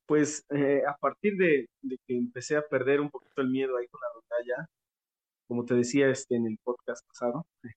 Pues 0.09 0.45
eh, 0.51 0.83
a 0.89 0.97
partir 0.97 1.37
de, 1.37 1.69
que 2.07 2.17
empecé 2.17 2.57
a 2.57 2.63
perder 2.63 3.01
un 3.03 3.11
poquito 3.11 3.43
el 3.43 3.51
miedo 3.51 3.77
ahí 3.77 3.87
con 3.89 4.01
la 4.01 4.09
rondalla, 4.15 4.71
como 5.49 5.65
te 5.67 5.75
decía 5.75 6.09
este, 6.11 6.37
en 6.37 6.47
el 6.47 6.59
podcast 6.65 7.07
pasado, 7.07 7.47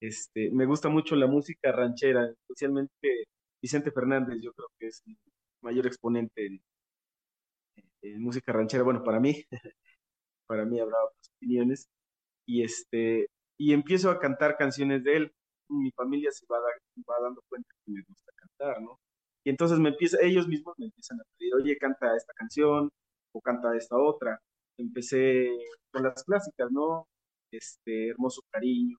este, 0.00 0.50
me 0.52 0.66
gusta 0.66 0.88
mucho 0.88 1.16
la 1.16 1.26
música 1.26 1.72
ranchera, 1.72 2.30
especialmente 2.30 3.26
Vicente 3.62 3.90
Fernández, 3.90 4.38
yo 4.42 4.52
creo 4.52 4.68
que 4.78 4.88
es 4.88 5.02
el 5.06 5.16
mayor 5.62 5.86
exponente 5.88 6.46
en, 6.46 6.62
música 8.20 8.52
ranchera, 8.52 8.84
bueno, 8.84 9.02
para 9.02 9.20
mí, 9.20 9.44
para 10.46 10.64
mí 10.64 10.78
habrá 10.80 10.96
otras 11.04 11.30
opiniones, 11.36 11.88
y 12.46 12.62
este, 12.62 13.26
y 13.58 13.72
empiezo 13.72 14.10
a 14.10 14.20
cantar 14.20 14.56
canciones 14.56 15.02
de 15.04 15.16
él. 15.16 15.32
Mi 15.68 15.90
familia 15.92 16.30
se 16.30 16.46
va, 16.46 16.58
va 16.60 17.20
dando 17.22 17.42
cuenta 17.48 17.68
que 17.84 17.92
me 17.92 18.02
gusta 18.08 18.32
cantar, 18.36 18.80
¿no? 18.82 19.00
Y 19.46 19.50
entonces 19.50 19.78
me 19.78 19.90
empieza, 19.90 20.18
ellos 20.22 20.48
mismos 20.48 20.74
me 20.76 20.86
empiezan 20.86 21.20
a 21.20 21.24
pedir, 21.38 21.54
oye, 21.54 21.78
canta 21.78 22.16
esta 22.16 22.32
canción 22.34 22.90
o 23.32 23.40
canta 23.40 23.76
esta 23.76 23.96
otra. 23.96 24.40
Empecé 24.76 25.48
con 25.92 26.02
las 26.02 26.24
clásicas, 26.24 26.68
¿no? 26.72 27.06
Este, 27.52 28.08
Hermoso 28.08 28.42
Cariño, 28.50 28.98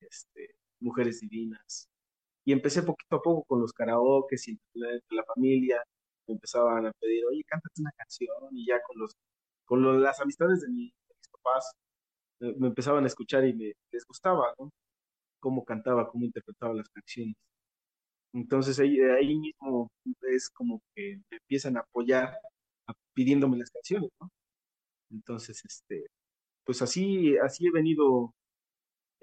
este, 0.00 0.56
Mujeres 0.80 1.20
Divinas. 1.20 1.88
Y 2.44 2.52
empecé 2.52 2.82
poquito 2.82 3.16
a 3.16 3.22
poco 3.22 3.44
con 3.44 3.60
los 3.60 3.72
karaoke 3.72 4.34
y 4.44 4.50
entre 4.50 5.16
la 5.16 5.24
familia. 5.24 5.80
Me 6.26 6.34
empezaban 6.34 6.86
a 6.86 6.92
pedir, 7.00 7.24
oye, 7.26 7.44
cántate 7.46 7.80
una 7.80 7.92
canción. 7.96 8.48
Y 8.50 8.66
ya 8.66 8.82
con 8.82 8.98
los 8.98 9.12
con 9.66 10.02
las 10.02 10.20
amistades 10.20 10.62
de, 10.62 10.68
mi, 10.68 10.86
de 10.86 11.14
mis 11.16 11.28
papás, 11.28 11.72
me 12.40 12.68
empezaban 12.68 13.04
a 13.04 13.06
escuchar 13.06 13.46
y 13.46 13.54
me, 13.54 13.72
les 13.92 14.04
gustaba, 14.04 14.52
¿no? 14.58 14.70
Cómo 15.40 15.64
cantaba, 15.64 16.08
cómo 16.08 16.24
interpretaba 16.24 16.74
las 16.74 16.88
canciones. 16.88 17.36
Entonces 18.32 18.78
ahí, 18.80 18.98
ahí 19.00 19.36
mismo 19.38 19.90
es 20.22 20.48
como 20.50 20.80
que 20.94 21.18
me 21.30 21.36
empiezan 21.38 21.76
a 21.76 21.80
apoyar 21.80 22.34
pidiéndome 23.14 23.58
las 23.58 23.70
canciones, 23.70 24.10
¿no? 24.20 24.30
Entonces, 25.10 25.62
este, 25.64 26.06
pues 26.64 26.82
así, 26.82 27.36
así 27.38 27.66
he 27.68 27.72
venido 27.72 28.34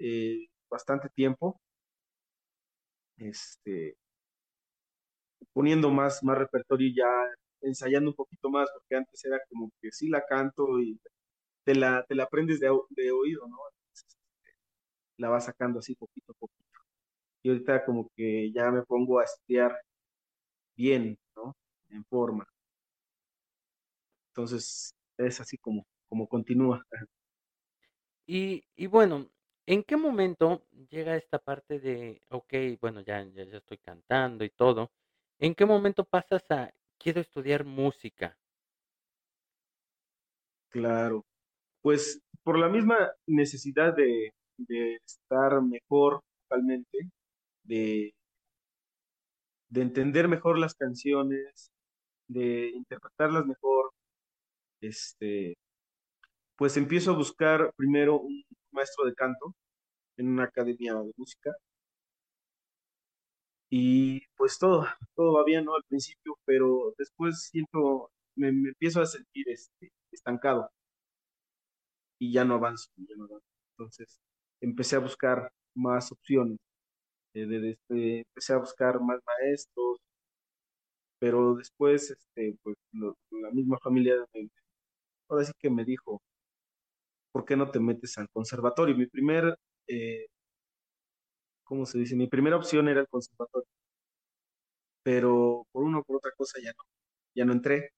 eh, 0.00 0.48
bastante 0.70 1.08
tiempo, 1.10 1.60
este, 3.18 3.96
poniendo 5.52 5.90
más, 5.90 6.22
más 6.22 6.38
repertorio 6.38 6.88
y 6.88 6.94
ya 6.96 7.06
ensayando 7.62 8.10
un 8.10 8.16
poquito 8.16 8.50
más, 8.50 8.68
porque 8.72 8.96
antes 8.96 9.24
era 9.24 9.38
como 9.48 9.70
que 9.80 9.90
sí 9.92 10.08
la 10.08 10.24
canto 10.26 10.80
y 10.80 10.98
te 11.64 11.74
la, 11.76 12.04
te 12.08 12.14
la 12.16 12.24
aprendes 12.24 12.60
de, 12.60 12.68
de 12.90 13.12
oído, 13.12 13.48
¿no? 13.48 13.56
Entonces, 13.72 14.06
este, 14.08 14.56
la 15.18 15.30
vas 15.30 15.46
sacando 15.46 15.80
así 15.80 15.94
poquito 15.96 16.32
a 16.32 16.36
poquito. 16.36 16.69
Y 17.42 17.48
ahorita 17.50 17.84
como 17.84 18.10
que 18.14 18.52
ya 18.52 18.70
me 18.70 18.82
pongo 18.82 19.18
a 19.20 19.24
estudiar 19.24 19.80
bien, 20.76 21.18
¿no? 21.36 21.56
En 21.88 22.04
forma. 22.04 22.46
Entonces, 24.28 24.94
es 25.18 25.40
así 25.40 25.58
como, 25.58 25.84
como 26.08 26.28
continúa. 26.28 26.84
Y, 28.26 28.64
y 28.76 28.86
bueno, 28.86 29.30
¿en 29.66 29.82
qué 29.82 29.96
momento 29.96 30.66
llega 30.88 31.16
esta 31.16 31.38
parte 31.38 31.80
de, 31.80 32.22
ok, 32.28 32.54
bueno, 32.80 33.00
ya, 33.00 33.24
ya, 33.24 33.44
ya 33.44 33.58
estoy 33.58 33.78
cantando 33.78 34.44
y 34.44 34.50
todo? 34.50 34.90
¿En 35.38 35.54
qué 35.54 35.64
momento 35.66 36.04
pasas 36.04 36.48
a, 36.50 36.70
quiero 36.98 37.20
estudiar 37.20 37.64
música? 37.64 38.36
Claro, 40.70 41.24
pues 41.82 42.22
por 42.44 42.58
la 42.58 42.68
misma 42.68 43.12
necesidad 43.26 43.94
de, 43.94 44.32
estar 45.04 45.62
mejor 45.62 46.20
totalmente, 46.42 47.10
de, 47.70 48.14
de 49.70 49.82
entender 49.82 50.28
mejor 50.28 50.58
las 50.58 50.74
canciones, 50.74 51.70
de 52.28 52.70
interpretarlas 52.70 53.46
mejor, 53.46 53.92
este, 54.82 55.56
pues 56.56 56.76
empiezo 56.76 57.12
a 57.12 57.16
buscar 57.16 57.72
primero 57.76 58.20
un 58.20 58.44
maestro 58.72 59.06
de 59.06 59.14
canto 59.14 59.54
en 60.18 60.28
una 60.28 60.44
academia 60.44 60.94
de 60.94 61.12
música. 61.16 61.52
Y 63.70 64.20
pues 64.36 64.58
todo, 64.58 64.86
todo 65.14 65.34
va 65.34 65.44
bien, 65.44 65.64
¿no? 65.64 65.74
Al 65.76 65.84
principio, 65.84 66.36
pero 66.44 66.92
después 66.98 67.48
siento, 67.50 68.10
me, 68.36 68.48
empiezo 68.48 69.00
a 69.00 69.06
sentir 69.06 69.48
este, 69.48 69.92
estancado 70.12 70.70
y 72.18 72.32
ya 72.32 72.44
no 72.44 72.54
avanzo, 72.54 72.90
ya 72.96 73.16
no 73.16 73.24
avanzo. 73.24 73.46
Entonces 73.72 74.20
empecé 74.60 74.96
a 74.96 75.00
buscar 75.00 75.52
más 75.74 76.12
opciones, 76.12 76.58
eh, 77.34 77.46
de, 77.46 77.78
empecé 78.20 78.52
a 78.54 78.58
buscar 78.58 79.00
más 79.00 79.20
maestros, 79.26 79.98
pero 81.18 81.54
después, 81.54 82.10
este, 82.10 82.56
pues 82.62 82.76
la 82.92 83.50
misma 83.52 83.78
familia, 83.82 84.14
ahora 85.28 85.44
sí 85.44 85.52
que 85.58 85.70
me 85.70 85.84
dijo, 85.84 86.20
¿por 87.32 87.44
qué 87.44 87.56
no 87.56 87.70
te 87.70 87.80
metes 87.80 88.18
al 88.18 88.28
conservatorio? 88.30 88.96
Mi 88.96 89.06
primer, 89.06 89.56
eh, 89.88 90.26
¿cómo 91.64 91.86
se 91.86 91.98
dice? 91.98 92.16
Mi 92.16 92.26
primera 92.28 92.56
opción 92.56 92.88
era 92.88 93.00
el 93.00 93.08
conservatorio, 93.08 93.66
pero 95.02 95.64
por 95.72 95.84
una 95.84 95.98
o 96.00 96.04
por 96.04 96.16
otra 96.16 96.32
cosa 96.36 96.58
ya 96.62 96.70
no, 96.76 96.84
ya 97.34 97.44
no 97.44 97.52
entré 97.52 97.90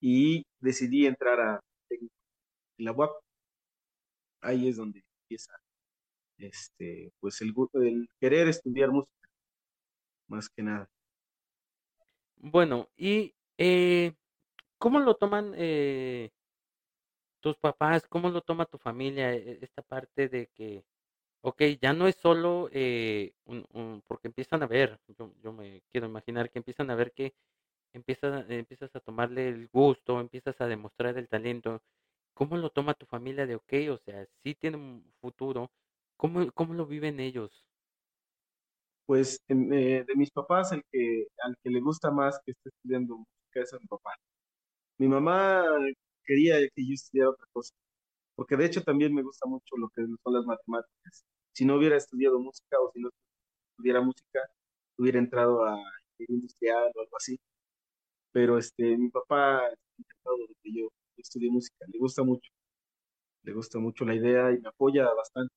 y 0.00 0.44
decidí 0.60 1.06
entrar 1.06 1.40
a 1.40 1.60
la 2.78 2.92
UAP 2.92 3.12
ahí 4.40 4.68
es 4.68 4.76
donde 4.76 5.02
empieza 5.22 5.52
este, 6.38 7.12
pues 7.20 7.40
el, 7.42 7.54
el 7.74 8.08
querer 8.20 8.48
estudiar 8.48 8.90
música, 8.90 9.28
más 10.28 10.48
que 10.48 10.62
nada. 10.62 10.88
Bueno, 12.36 12.88
y 12.96 13.34
eh, 13.58 14.12
¿cómo 14.78 15.00
lo 15.00 15.14
toman 15.16 15.52
eh, 15.56 16.30
tus 17.40 17.56
papás? 17.56 18.06
¿Cómo 18.08 18.30
lo 18.30 18.40
toma 18.42 18.66
tu 18.66 18.78
familia 18.78 19.32
e, 19.34 19.58
esta 19.62 19.82
parte 19.82 20.28
de 20.28 20.48
que, 20.48 20.84
ok, 21.42 21.62
ya 21.82 21.92
no 21.92 22.08
es 22.08 22.16
solo 22.16 22.68
eh, 22.72 23.34
un, 23.46 24.02
porque 24.06 24.28
empiezan 24.28 24.62
a 24.62 24.66
ver, 24.66 25.00
yo, 25.18 25.32
yo 25.42 25.52
me 25.52 25.82
quiero 25.92 26.06
imaginar 26.08 26.50
que 26.50 26.58
empiezan 26.58 26.90
a 26.90 26.96
ver 26.96 27.12
que 27.12 27.34
empiezas, 27.94 28.50
empiezas 28.50 28.94
a 28.96 29.00
tomarle 29.00 29.48
el 29.48 29.68
gusto, 29.68 30.20
empiezas 30.20 30.60
a 30.60 30.66
demostrar 30.68 31.18
el 31.18 31.28
talento, 31.28 31.82
¿Cómo 32.34 32.56
lo 32.58 32.70
toma 32.70 32.94
tu 32.94 33.06
familia 33.06 33.46
de, 33.46 33.56
ok, 33.56 33.72
o 33.92 33.98
sea, 33.98 34.26
sí 34.44 34.54
tiene 34.54 34.76
un 34.78 35.12
futuro? 35.20 35.72
¿Cómo, 36.16 36.50
cómo 36.52 36.74
lo 36.74 36.86
viven 36.86 37.20
ellos? 37.20 37.64
Pues 39.06 39.40
eh, 39.48 40.04
de 40.06 40.16
mis 40.16 40.30
papás, 40.30 40.72
el 40.72 40.82
que, 40.90 41.26
al 41.44 41.56
que 41.62 41.70
le 41.70 41.80
gusta 41.80 42.10
más 42.10 42.40
que 42.44 42.52
esté 42.52 42.70
estudiando 42.70 43.16
música 43.18 43.60
es 43.62 43.72
a 43.72 43.78
mi 43.78 43.86
papá. 43.86 44.10
Mi 44.98 45.08
mamá 45.08 45.64
quería 46.24 46.58
que 46.60 46.86
yo 46.86 46.94
estudiara 46.94 47.30
otra 47.30 47.46
cosa, 47.52 47.74
porque 48.36 48.56
de 48.56 48.66
hecho 48.66 48.82
también 48.82 49.14
me 49.14 49.22
gusta 49.22 49.48
mucho 49.48 49.76
lo 49.78 49.88
que 49.90 50.02
son 50.02 50.34
las 50.34 50.46
matemáticas. 50.46 51.24
Si 51.54 51.64
no 51.64 51.76
hubiera 51.76 51.96
estudiado 51.96 52.38
música 52.40 52.78
o 52.80 52.90
si 52.92 53.00
no 53.00 53.10
estudiara 53.72 54.02
música, 54.02 54.40
hubiera 54.98 55.18
entrado 55.20 55.64
a 55.66 55.78
industrial 56.18 56.92
o 56.96 57.00
algo 57.02 57.16
así. 57.18 57.38
Pero 58.32 58.58
este, 58.58 58.96
mi 58.98 59.10
papá 59.10 59.58
ha 59.66 59.70
intentado 59.98 60.36
de 60.48 60.54
que 60.62 60.72
yo 60.72 60.88
estudié 61.18 61.50
música, 61.50 61.84
le 61.88 61.98
gusta 61.98 62.22
mucho, 62.24 62.50
le 63.44 63.52
gusta 63.54 63.78
mucho 63.78 64.04
la 64.04 64.14
idea 64.14 64.52
y 64.52 64.60
me 64.60 64.68
apoya 64.68 65.04
bastante 65.14 65.54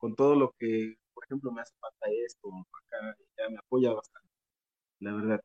con 0.00 0.16
todo 0.16 0.34
lo 0.34 0.54
que, 0.58 0.96
por 1.12 1.24
ejemplo, 1.24 1.52
me 1.52 1.60
hace 1.60 1.74
falta 1.78 2.06
esto, 2.26 2.48
acá, 2.72 3.16
ya 3.38 3.50
me 3.50 3.58
apoya 3.58 3.92
bastante, 3.92 4.28
la 5.00 5.12
verdad. 5.14 5.40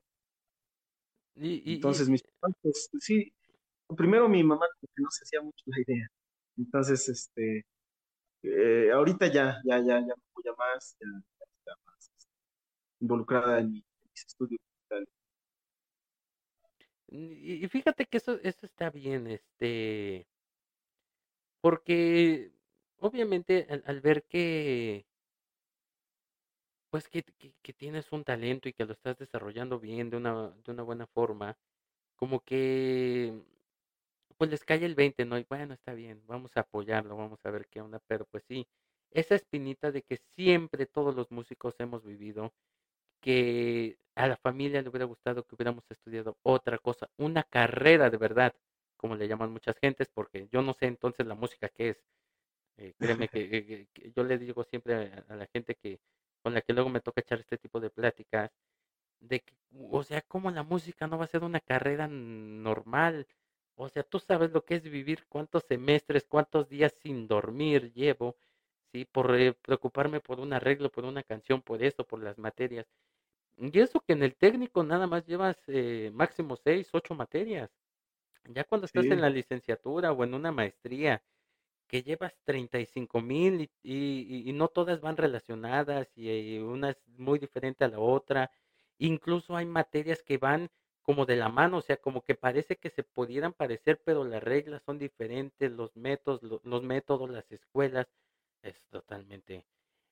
Entonces, 1.35 2.07
mis 2.07 2.23
papás, 2.23 2.55
pues 2.61 2.89
sí, 2.99 3.31
primero 3.97 4.29
mi 4.29 4.41
mamá 4.43 4.65
como 4.79 4.91
que 4.95 5.03
no 5.03 5.11
se 5.11 5.23
hacía 5.25 5.41
mucho 5.41 5.63
la 5.65 5.81
idea. 5.81 6.07
Entonces, 6.57 7.09
este, 7.09 7.65
eh, 8.43 8.91
ahorita 8.93 9.27
ya, 9.27 9.61
ya, 9.65 9.79
ya, 9.79 9.99
ya 9.99 10.15
me 10.15 10.23
apoya 10.31 10.53
más, 10.57 10.95
ya, 11.01 11.07
está 11.59 11.73
más 11.85 12.09
este, 12.17 12.31
involucrada 13.01 13.59
en, 13.59 13.71
mis 13.73 14.25
estudios 14.25 14.61
y 17.07 17.67
fíjate 17.69 18.07
que 18.07 18.17
eso, 18.17 18.39
eso 18.41 18.65
está 18.65 18.89
bien, 18.89 19.27
este, 19.27 20.27
porque 21.61 22.54
obviamente 22.99 23.67
al, 23.85 24.01
ver 24.01 24.23
que, 24.25 25.05
pues 26.89 27.07
que, 27.09 27.23
que, 27.23 27.53
que 27.61 27.73
tienes 27.73 28.11
un 28.11 28.23
talento 28.23 28.69
y 28.69 28.73
que 28.73 28.85
lo 28.85 28.93
estás 28.93 29.17
desarrollando 29.17 29.79
bien 29.79 30.09
de 30.09 30.17
una, 30.17 30.49
de 30.65 30.71
una 30.71 30.83
buena 30.83 31.07
forma, 31.07 31.57
como 32.17 32.41
que 32.41 33.33
pues 34.37 34.49
les 34.51 34.63
cae 34.65 34.83
el 34.85 34.95
20, 34.95 35.25
¿no? 35.25 35.37
Y 35.37 35.45
bueno, 35.49 35.73
está 35.73 35.93
bien, 35.93 36.21
vamos 36.27 36.51
a 36.57 36.61
apoyarlo, 36.61 37.15
vamos 37.17 37.39
a 37.45 37.51
ver 37.51 37.67
qué 37.69 37.81
onda, 37.81 38.01
pero 38.07 38.25
pues 38.25 38.43
sí, 38.47 38.67
esa 39.11 39.35
espinita 39.35 39.91
de 39.91 40.01
que 40.03 40.17
siempre 40.35 40.85
todos 40.85 41.15
los 41.15 41.31
músicos 41.31 41.75
hemos 41.79 42.03
vivido, 42.03 42.53
que 43.21 43.97
a 44.15 44.27
la 44.27 44.37
familia 44.37 44.81
le 44.81 44.89
hubiera 44.89 45.05
gustado 45.05 45.43
que 45.45 45.55
hubiéramos 45.55 45.85
estudiado 45.89 46.37
otra 46.43 46.77
cosa, 46.79 47.09
una 47.17 47.43
carrera 47.43 48.09
de 48.09 48.17
verdad, 48.17 48.55
como 48.97 49.15
le 49.15 49.27
llaman 49.27 49.51
muchas 49.51 49.77
gentes, 49.79 50.09
porque 50.13 50.47
yo 50.51 50.61
no 50.61 50.73
sé 50.73 50.87
entonces 50.87 51.25
la 51.27 51.35
música 51.35 51.69
qué 51.69 51.89
es. 51.89 52.03
Eh, 52.77 52.93
créeme 52.99 53.29
que, 53.29 53.49
que- 53.49 53.87
que 53.93 54.11
yo 54.15 54.23
le 54.23 54.37
digo 54.37 54.63
siempre 54.63 54.95
a, 54.95 55.25
a 55.33 55.35
la 55.35 55.47
gente 55.47 55.75
que 55.75 56.01
con 56.43 56.53
la 56.53 56.61
que 56.61 56.73
luego 56.73 56.89
me 56.89 57.01
toca 57.01 57.21
echar 57.21 57.39
este 57.39 57.57
tipo 57.57 57.79
de 57.79 57.89
pláticas, 57.89 58.51
de 59.19 59.41
que, 59.41 59.53
o 59.91 60.03
sea, 60.03 60.21
como 60.23 60.51
la 60.51 60.63
música 60.63 61.07
no 61.07 61.17
va 61.17 61.25
a 61.25 61.27
ser 61.27 61.43
una 61.43 61.59
carrera 61.59 62.07
normal. 62.07 63.27
O 63.75 63.89
sea, 63.89 64.03
tú 64.03 64.19
sabes 64.19 64.51
lo 64.51 64.63
que 64.65 64.75
es 64.75 64.83
vivir 64.83 65.25
cuántos 65.27 65.63
semestres, 65.65 66.25
cuántos 66.25 66.69
días 66.69 66.93
sin 67.01 67.27
dormir 67.27 67.93
llevo, 67.93 68.37
sí, 68.93 69.05
por 69.05 69.35
eh, 69.35 69.53
preocuparme 69.53 70.21
por 70.21 70.39
un 70.39 70.53
arreglo, 70.53 70.91
por 70.91 71.05
una 71.05 71.23
canción, 71.23 71.61
por 71.61 71.83
esto, 71.83 72.05
por 72.07 72.21
las 72.23 72.37
materias. 72.37 72.87
Y 73.57 73.79
eso 73.79 74.01
que 74.01 74.13
en 74.13 74.23
el 74.23 74.35
técnico 74.35 74.83
nada 74.83 75.07
más 75.07 75.25
llevas 75.25 75.57
eh, 75.67 76.11
máximo 76.13 76.55
seis, 76.55 76.89
ocho 76.93 77.15
materias. 77.15 77.71
Ya 78.45 78.63
cuando 78.63 78.85
estás 78.85 79.11
en 79.11 79.21
la 79.21 79.29
licenciatura 79.29 80.11
o 80.13 80.23
en 80.23 80.33
una 80.33 80.51
maestría, 80.51 81.23
que 81.87 82.03
llevas 82.03 82.33
treinta 82.43 82.79
y 82.79 82.85
cinco 82.85 83.21
mil 83.21 83.61
y, 83.61 83.69
y, 83.83 84.49
y 84.49 84.53
no 84.53 84.67
todas 84.69 85.01
van 85.01 85.17
relacionadas 85.17 86.09
y, 86.17 86.57
una 86.59 86.91
es 86.91 86.97
muy 87.17 87.39
diferente 87.39 87.83
a 87.85 87.89
la 87.89 87.99
otra. 87.99 88.51
Incluso 88.97 89.55
hay 89.55 89.65
materias 89.65 90.23
que 90.23 90.37
van 90.37 90.69
como 91.01 91.25
de 91.25 91.35
la 91.35 91.49
mano, 91.49 91.77
o 91.77 91.81
sea, 91.81 91.97
como 91.97 92.21
que 92.23 92.35
parece 92.35 92.77
que 92.77 92.89
se 92.89 93.03
pudieran 93.03 93.53
parecer, 93.53 94.01
pero 94.03 94.23
las 94.25 94.41
reglas 94.43 94.81
son 94.83 94.97
diferentes, 94.97 95.71
los 95.71 95.95
métodos, 95.95 96.41
lo- 96.43 96.61
los 96.63 96.83
métodos, 96.83 97.29
las 97.29 97.51
escuelas, 97.51 98.07
es 98.63 98.81
totalmente 98.89 99.65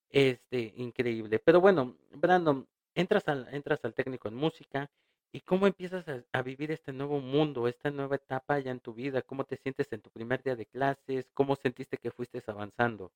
este, 0.09 0.73
increíble. 0.77 1.39
Pero 1.39 1.61
bueno, 1.61 1.97
Brandon, 2.11 2.67
entras 2.95 3.27
al, 3.27 3.47
entras 3.53 3.83
al 3.85 3.93
técnico 3.93 4.27
en 4.27 4.35
música 4.35 4.89
y 5.33 5.41
cómo 5.41 5.65
empiezas 5.65 6.05
a, 6.31 6.41
vivir 6.43 6.71
este 6.71 6.93
nuevo 6.93 7.19
mundo, 7.19 7.67
esta 7.67 7.89
nueva 7.89 8.17
etapa 8.17 8.59
ya 8.59 8.69
en 8.69 8.79
tu 8.79 8.93
vida, 8.93 9.23
cómo 9.23 9.43
te 9.45 9.57
sientes 9.57 9.91
en 9.91 10.01
tu 10.01 10.11
primer 10.11 10.43
día 10.43 10.55
de 10.55 10.67
clases, 10.67 11.27
cómo 11.33 11.55
sentiste 11.55 11.97
que 11.97 12.11
fuiste 12.11 12.41
avanzando. 12.47 13.11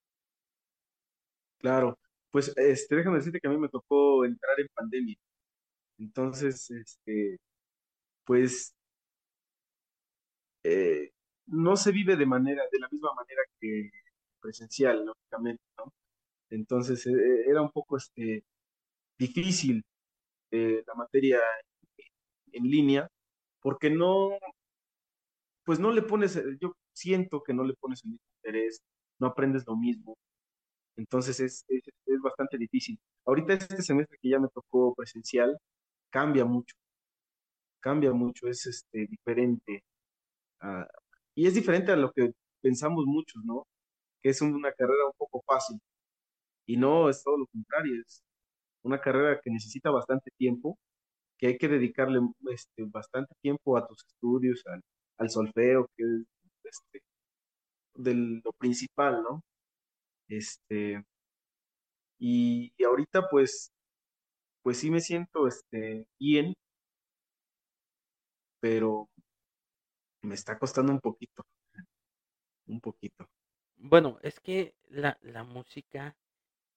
claro. 1.59 1.97
Pues 2.29 2.53
este, 2.57 2.97
déjame 2.97 3.17
decirte 3.17 3.39
que 3.39 3.47
a 3.47 3.51
mí 3.51 3.57
me 3.57 3.69
tocó 3.69 4.25
entrar 4.25 4.59
en 4.59 4.67
pandemia. 4.73 5.15
Entonces, 5.97 6.69
este, 6.71 7.37
pues 8.25 8.75
eh, 10.63 11.11
no 11.47 11.77
se 11.77 11.91
vive 11.91 12.15
de 12.17 12.25
manera, 12.25 12.63
de 12.71 12.79
la 12.79 12.89
misma 12.91 13.13
manera 13.13 13.41
que 13.59 13.89
presencial, 14.41 15.05
lógicamente, 15.05 15.63
¿no? 15.77 15.93
Entonces 16.49 17.05
eh, 17.07 17.45
era 17.49 17.61
un 17.61 17.71
poco 17.71 17.97
este, 17.97 18.43
difícil 19.17 19.83
eh, 20.51 20.83
la 20.85 20.95
materia 20.95 21.39
en 22.51 22.63
línea, 22.65 23.07
porque 23.61 23.89
no, 23.89 24.37
pues 25.65 25.79
no 25.79 25.91
le 25.91 26.01
pones, 26.01 26.35
eh, 26.35 26.43
yo 26.61 26.73
siento 26.93 27.43
que 27.43 27.53
no 27.53 27.63
le 27.63 27.73
pones 27.75 28.03
el 28.03 28.11
mismo 28.11 28.25
interés, 28.43 28.81
no 29.19 29.27
aprendes 29.27 29.65
lo 29.67 29.75
mismo, 29.75 30.17
entonces 30.97 31.39
es, 31.39 31.65
es, 31.67 31.83
es 32.05 32.21
bastante 32.21 32.57
difícil. 32.57 32.99
Ahorita 33.25 33.53
este 33.53 33.81
semestre 33.81 34.17
que 34.21 34.29
ya 34.29 34.39
me 34.39 34.47
tocó 34.49 34.93
presencial, 34.95 35.57
cambia 36.09 36.45
mucho, 36.45 36.75
cambia 37.79 38.11
mucho, 38.13 38.47
es 38.47 38.65
este, 38.65 39.07
diferente, 39.07 39.83
y 41.35 41.47
es 41.47 41.53
diferente 41.53 41.91
a 41.91 41.95
lo 41.95 42.11
que 42.11 42.31
pensamos 42.61 43.05
muchos, 43.05 43.43
¿no? 43.45 43.67
Que 44.21 44.29
es 44.29 44.41
una 44.41 44.71
carrera 44.73 45.05
un 45.07 45.13
poco 45.17 45.43
fácil, 45.45 45.79
y 46.65 46.77
no 46.77 47.09
es 47.09 47.23
todo 47.23 47.37
lo 47.37 47.47
contrario, 47.47 48.01
es 48.05 48.23
una 48.83 48.99
carrera 49.01 49.39
que 49.41 49.51
necesita 49.51 49.91
bastante 49.91 50.31
tiempo, 50.37 50.77
que 51.37 51.47
hay 51.47 51.57
que 51.57 51.67
dedicarle 51.67 52.19
este, 52.51 52.85
bastante 52.85 53.33
tiempo 53.41 53.77
a 53.77 53.87
tus 53.87 54.03
estudios, 54.05 54.63
al, 55.17 55.29
solfeo, 55.29 55.89
que 55.95 56.03
es 56.03 56.25
este, 56.63 57.01
de 57.95 58.13
lo 58.43 58.51
principal, 58.53 59.23
¿no? 59.23 59.43
Este, 60.29 61.03
y, 62.19 62.73
ahorita 62.83 63.29
pues, 63.29 63.71
pues 64.63 64.77
sí 64.79 64.91
me 64.91 64.99
siento 65.01 65.47
este, 65.47 66.07
bien, 66.19 66.53
pero 68.59 69.09
me 70.21 70.35
está 70.35 70.57
costando 70.59 70.91
un 70.91 70.99
poquito, 70.99 71.43
un 72.67 72.81
poquito. 72.81 73.27
Bueno, 73.77 74.17
es 74.23 74.39
que 74.39 74.75
la, 74.89 75.17
la 75.21 75.43
música, 75.43 76.15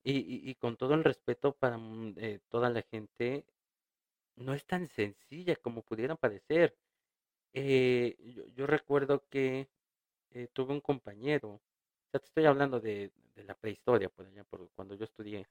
y 0.03 0.55
con 0.57 0.77
todo 0.77 0.95
el 0.95 1.05
respeto 1.05 1.53
para 1.55 1.79
mm, 1.79 2.15
eh, 2.19 2.41
toda 2.49 2.71
la 2.71 2.83
gente, 2.83 3.45
no 4.41 4.55
es 4.55 4.67
tan 4.67 4.89
sencilla 4.89 5.57
como 5.57 5.83
pudiera 5.83 6.17
parecer. 6.17 6.77
Eh, 7.55 8.17
yo, 8.35 8.47
yo 8.49 8.67
recuerdo 8.67 9.25
que 9.31 9.69
eh, 10.33 10.49
tuve 10.53 10.73
un 10.75 10.81
compañero, 10.81 11.63
sea, 12.11 12.21
te 12.21 12.27
estoy 12.27 12.47
hablando 12.47 12.81
de, 12.81 13.13
de 13.37 13.45
la 13.45 13.55
prehistoria, 13.57 14.09
por 14.11 14.27
allá, 14.27 14.45
por 14.45 14.71
cuando 14.73 14.95
yo 14.97 15.05
estudié, 15.05 15.49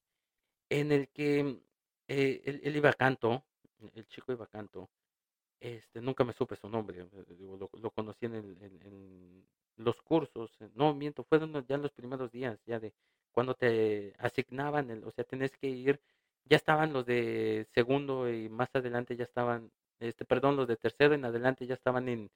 en 0.69 0.91
el 0.91 1.09
que 1.09 1.59
eh, 2.07 2.41
él, 2.45 2.75
iba 2.75 2.89
a 2.89 2.93
canto, 2.93 3.45
el 3.95 4.07
chico 4.07 4.31
iba 4.31 4.45
a 4.45 4.47
canto, 4.49 4.89
este, 5.59 6.01
nunca 6.01 6.23
me 6.23 6.33
supe 6.33 6.55
su 6.55 6.69
nombre, 6.69 7.07
lo, 7.73 7.91
conocí 7.91 8.25
en, 8.27 8.35
el- 8.35 8.57
en- 8.63 8.81
en 8.83 9.47
los 9.77 10.01
cursos, 10.01 10.51
eh, 10.61 10.69
no 10.75 10.93
miento, 10.93 11.23
fueron 11.23 11.65
ya 11.67 11.77
los 11.77 11.91
primeros 11.93 12.31
días, 12.31 12.59
ya 12.65 12.79
de 12.79 12.93
cuando 13.31 13.55
te 13.55 14.13
asignaban, 14.19 14.89
el, 14.89 15.03
o 15.03 15.11
sea, 15.11 15.23
tenés 15.25 15.51
que 15.57 15.67
ir, 15.69 16.01
ya 16.45 16.57
estaban 16.57 16.93
los 16.93 17.05
de 17.05 17.67
segundo 17.73 18.29
y 18.31 18.49
más 18.49 18.69
adelante 18.73 19.15
ya 19.15 19.23
estaban, 19.25 19.71
este, 19.99 20.25
perdón, 20.25 20.55
los 20.57 20.67
de 20.67 20.77
tercero 20.77 21.13
en 21.13 21.25
adelante 21.25 21.65
ya 21.67 21.75
estaban 21.75 22.09
en, 22.09 22.29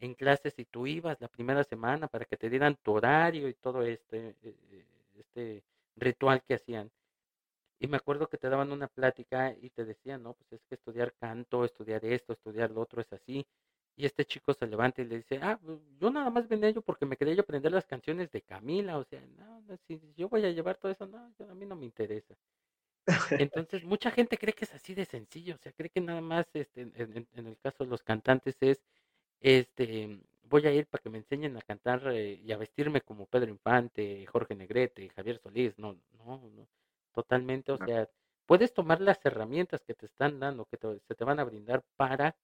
en 0.00 0.14
clases 0.14 0.54
y 0.58 0.64
tú 0.66 0.86
ibas 0.86 1.20
la 1.20 1.28
primera 1.28 1.64
semana 1.64 2.08
para 2.08 2.24
que 2.26 2.36
te 2.36 2.50
dieran 2.50 2.76
tu 2.82 2.92
horario 2.92 3.48
y 3.48 3.54
todo 3.54 3.82
este, 3.82 4.36
eh, 4.42 4.56
eh, 4.70 4.86
este 5.18 5.64
ritual 5.96 6.42
que 6.44 6.54
hacían. 6.54 6.90
Y 7.78 7.86
me 7.88 7.96
acuerdo 7.96 8.28
que 8.28 8.36
te 8.38 8.48
daban 8.50 8.70
una 8.72 8.86
plática 8.88 9.52
y 9.60 9.70
te 9.70 9.84
decían, 9.86 10.22
no, 10.22 10.34
pues 10.34 10.52
es 10.52 10.66
que 10.68 10.74
estudiar 10.74 11.14
canto, 11.14 11.64
estudiar 11.64 12.04
esto, 12.04 12.32
estudiar 12.34 12.70
lo 12.70 12.80
otro 12.82 13.00
es 13.00 13.10
así. 13.12 13.46
Y 13.96 14.04
este 14.06 14.24
chico 14.26 14.52
se 14.54 14.66
levanta 14.66 15.00
y 15.02 15.06
le 15.06 15.16
dice, 15.18 15.38
ah, 15.42 15.58
pues, 15.64 15.78
yo 15.98 16.10
nada 16.10 16.28
más 16.30 16.48
vine 16.48 16.72
yo 16.72 16.82
porque 16.82 17.06
me 17.06 17.16
quería 17.16 17.34
yo 17.34 17.42
aprender 17.42 17.72
las 17.72 17.86
canciones 17.86 18.30
de 18.30 18.42
Camila, 18.42 18.98
o 18.98 19.04
sea, 19.04 19.20
no, 19.38 19.60
no, 19.62 19.76
si 19.86 20.00
yo 20.16 20.28
voy 20.28 20.44
a 20.44 20.50
llevar 20.50 20.76
todo 20.76 20.92
eso, 20.92 21.06
no, 21.06 21.32
yo- 21.38 21.50
a 21.50 21.54
mí 21.54 21.64
no 21.66 21.76
me 21.76 21.86
interesa. 21.86 22.36
Entonces, 23.36 23.84
mucha 23.84 24.10
gente 24.10 24.38
cree 24.38 24.54
que 24.54 24.64
es 24.64 24.74
así 24.74 24.94
de 24.94 25.04
sencillo, 25.04 25.54
o 25.56 25.58
sea, 25.58 25.72
cree 25.72 25.90
que 25.90 26.00
nada 26.00 26.20
más, 26.20 26.46
este, 26.54 26.82
en, 26.82 26.92
en- 26.96 27.28
en 27.32 27.46
el 27.46 27.58
caso 27.58 27.84
de 27.84 27.90
los 27.90 28.02
cantantes 28.02 28.56
es, 28.60 28.82
este, 29.40 30.20
voy 30.44 30.66
a 30.66 30.72
ir 30.74 30.86
para 30.88 31.02
que 31.02 31.10
me 31.10 31.18
enseñen 31.18 31.56
a 31.56 31.62
cantar 31.62 32.02
eh, 32.12 32.40
y 32.44 32.52
a 32.52 32.56
vestirme 32.58 33.00
como 33.02 33.26
Pedro 33.26 33.50
Infante, 33.50 34.26
Jorge 34.26 34.54
Negrete, 34.56 35.08
Javier 35.10 35.38
Solís, 35.38 35.78
no, 35.78 35.94
no, 36.12 36.50
no, 36.50 36.68
totalmente, 37.14 37.72
o 37.72 37.78
sea, 37.78 38.08
puedes 38.46 38.72
tomar 38.74 39.00
las 39.00 39.24
herramientas 39.26 39.84
que 39.84 39.94
te 39.94 40.06
están 40.06 40.40
dando, 40.40 40.66
que 40.66 40.76
te- 40.78 41.00
se 41.00 41.14
te 41.14 41.24
van 41.24 41.40
a 41.40 41.44
brindar 41.44 41.84
para 41.96 42.36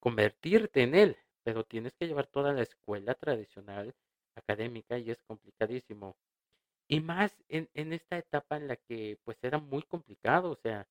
convertirte 0.00 0.82
en 0.82 0.94
él, 0.94 1.16
pero 1.44 1.64
tienes 1.64 1.94
que 1.94 2.06
llevar 2.06 2.26
toda 2.26 2.52
la 2.52 2.62
escuela 2.62 3.14
tradicional 3.14 3.94
académica 4.34 4.98
y 4.98 5.10
es 5.10 5.22
complicadísimo. 5.22 6.16
Y 6.90 7.00
más 7.00 7.42
en, 7.48 7.70
esta 7.94 8.18
etapa 8.18 8.56
en 8.58 8.68
la 8.68 8.76
que 8.76 9.18
pues 9.24 9.38
era 9.42 9.56
muy 9.58 9.82
complicado, 9.82 10.50
o 10.50 10.56
sea, 10.56 10.86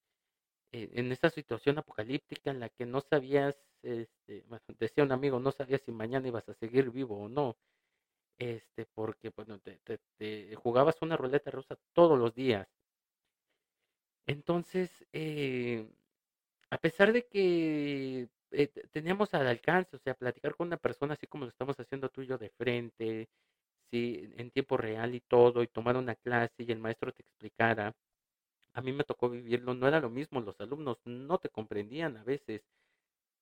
eh, 0.71 0.89
en 0.93 1.11
esta 1.11 1.29
situación 1.29 1.77
apocalíptica 1.79 2.51
en 2.51 2.59
la 2.61 2.69
que 2.69 2.85
no 2.85 3.01
sabías, 3.01 3.57
este, 3.83 4.45
decía 4.79 5.03
un 5.05 5.11
amigo, 5.13 5.39
no 5.39 5.51
sabías 5.51 5.81
si 5.83 5.91
mañana 5.91 6.27
ibas 6.29 6.49
a 6.49 6.55
seguir 6.55 6.91
vivo 6.91 7.17
o 7.19 7.29
no, 7.29 7.57
este, 8.37 8.85
porque 8.95 9.31
bueno, 9.35 9.59
te, 9.59 10.55
jugabas 10.55 11.01
una 11.01 11.17
ruleta 11.17 11.51
rusa 11.51 11.77
todos 11.93 12.19
los 12.19 12.35
días. 12.35 12.67
Entonces, 14.27 15.05
eh, 15.13 15.87
a 16.71 16.79
pesar 16.79 17.13
de 17.13 17.27
que 17.27 18.29
eh, 18.51 18.67
te- 18.69 18.87
teníamos 18.89 19.33
al 19.35 19.47
alcance, 19.47 19.95
o 19.97 19.99
sea, 19.99 20.15
platicar 20.15 20.55
con 20.55 20.67
una 20.67 20.77
persona 20.77 21.13
así 21.15 21.27
como 21.27 21.45
lo 21.45 21.51
estamos 21.51 21.79
haciendo 21.79 22.09
tú 22.09 22.21
y 22.23 22.27
yo 22.27 22.37
de 22.37 22.49
frente, 22.51 23.29
sí, 23.91 24.31
en 24.37 24.51
tiempo 24.51 24.77
real 24.77 25.15
y 25.15 25.21
todo, 25.21 25.63
y 25.63 25.67
tomar 25.67 25.97
una 25.97 26.15
clase 26.15 26.63
y 26.63 26.71
el 26.71 26.79
maestro 26.79 27.11
te 27.13 27.23
explicara, 27.23 27.95
a 28.73 28.81
mí 28.81 28.93
me 28.93 29.03
tocó 29.05 29.29
vivirlo, 29.29 29.73
no 29.75 29.87
era 29.87 29.99
lo 30.01 30.09
mismo, 30.09 30.41
los 30.41 30.59
alumnos 30.61 30.99
no 31.05 31.39
te 31.39 31.49
comprendían 31.49 32.17
a 32.17 32.23
veces, 32.23 32.63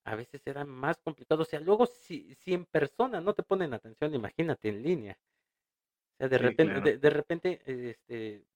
a 0.04 0.16
veces 0.16 0.42
era 0.46 0.64
más 0.66 0.98
complicado, 1.02 1.42
o 1.42 1.46
sea, 1.46 1.60
luego 1.60 1.86
si, 1.86 2.34
si 2.36 2.54
en 2.54 2.66
persona 2.66 3.20
no 3.20 3.34
te 3.34 3.44
ponen 3.44 3.74
atención, 3.74 4.14
imagínate 4.14 4.68
en 4.70 4.82
línea. 4.82 5.18
sea, 6.18 6.28
de 6.28 6.38
Sí, 6.38 6.38
repente, 6.38 6.80
claro. 6.80 6.80
de, 6.80 6.98
de 6.98 7.10
repente, 7.10 7.60
este, 7.90 8.46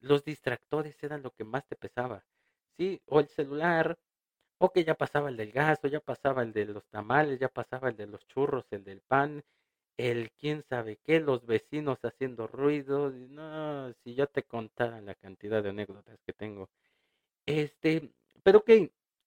los 0.00 0.24
distractores 0.24 1.02
eran 1.02 1.22
lo 1.22 1.32
que 1.32 1.44
más 1.44 1.66
te 1.68 1.76
pesaba, 1.76 2.26
¿sí? 2.78 3.02
O 3.06 3.20
el 3.20 3.28
celular, 3.28 3.98
o 4.58 4.72
que 4.72 4.84
ya 4.84 4.94
pasaba 4.96 5.30
el 5.30 5.36
del 5.38 5.52
gas, 5.52 5.80
o 5.84 5.88
ya 5.88 6.00
pasaba 6.00 6.42
el 6.42 6.52
de 6.52 6.66
los 6.66 6.88
tamales, 6.88 7.40
ya 7.40 7.48
pasaba 7.48 7.90
el 7.90 7.96
de 7.96 8.06
los 8.08 8.26
churros, 8.28 8.66
el 8.72 8.84
del 8.84 9.02
pan, 9.02 9.44
el 9.96 10.30
quién 10.32 10.64
sabe 10.68 10.98
qué, 11.04 11.20
los 11.20 11.46
vecinos 11.46 11.98
haciendo 12.04 12.46
ruido. 12.46 13.10
No, 13.10 13.92
si 14.04 14.14
yo 14.14 14.26
te 14.28 14.42
contara 14.44 15.00
la 15.00 15.14
cantidad 15.14 15.62
de 15.62 15.70
anécdotas 15.70 16.18
que 16.26 16.32
tengo. 16.32 16.70
Este, 17.46 18.12
pero 18.42 18.58
ok, 18.60 18.70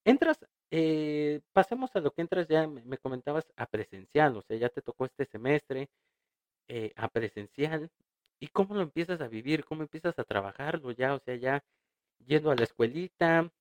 entras, 0.05 0.45
eh, 0.71 1.41
pasemos 1.53 1.95
a 1.95 2.01
lo 2.01 2.11
que 2.11 2.21
entras 2.21 2.47
ya, 2.47 2.67
me, 2.67 2.83
me 2.85 2.97
comentabas 2.97 3.45
a 3.55 3.67
presencial, 3.67 4.37
o 4.37 4.41
sea, 4.43 4.57
ya 4.57 4.69
te 4.69 4.81
tocó 4.81 5.05
este 5.05 5.25
semestre 5.25 5.89
eh, 6.67 6.93
a 6.95 7.07
presencial. 7.09 7.89
¿Y 8.39 8.47
cómo 8.49 8.75
lo 8.75 8.81
empiezas 8.81 9.21
a 9.21 9.27
vivir? 9.27 9.65
¿Cómo 9.65 9.83
empiezas 9.83 10.17
a 10.19 10.23
trabajarlo 10.23 10.91
ya? 10.91 11.15
O 11.15 11.19
sea, 11.19 11.35
ya 11.35 11.63
yendo 12.25 12.51
a 12.51 12.55
la 12.55 12.63
escuelita, 12.63 13.51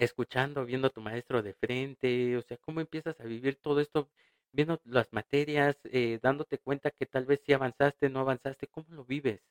escuchando, 0.00 0.64
viendo 0.64 0.88
a 0.88 0.90
tu 0.90 1.00
maestro 1.00 1.42
de 1.42 1.54
frente, 1.54 2.36
o 2.36 2.42
sea, 2.42 2.56
¿cómo 2.58 2.80
empiezas 2.80 3.20
a 3.20 3.24
vivir 3.24 3.56
todo 3.56 3.80
esto, 3.80 4.10
viendo 4.54 4.80
las 4.84 5.12
materias, 5.12 5.76
eh, 5.84 6.18
dándote 6.22 6.58
cuenta 6.58 6.90
que 6.92 7.06
tal 7.06 7.26
vez 7.26 7.40
sí 7.44 7.52
avanzaste, 7.52 8.10
no 8.10 8.20
avanzaste? 8.20 8.68
¿Cómo 8.68 8.86
lo 8.90 9.04
vives? 9.04 9.42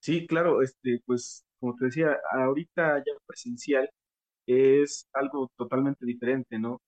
Sí, 0.00 0.26
claro, 0.26 0.62
este, 0.62 1.00
pues 1.06 1.44
como 1.60 1.74
te 1.76 1.86
decía, 1.86 2.16
ahorita 2.32 2.98
ya 2.98 3.12
presencial 3.26 3.90
es 4.46 5.08
algo 5.14 5.50
totalmente 5.56 6.06
diferente, 6.06 6.58
¿no? 6.58 6.80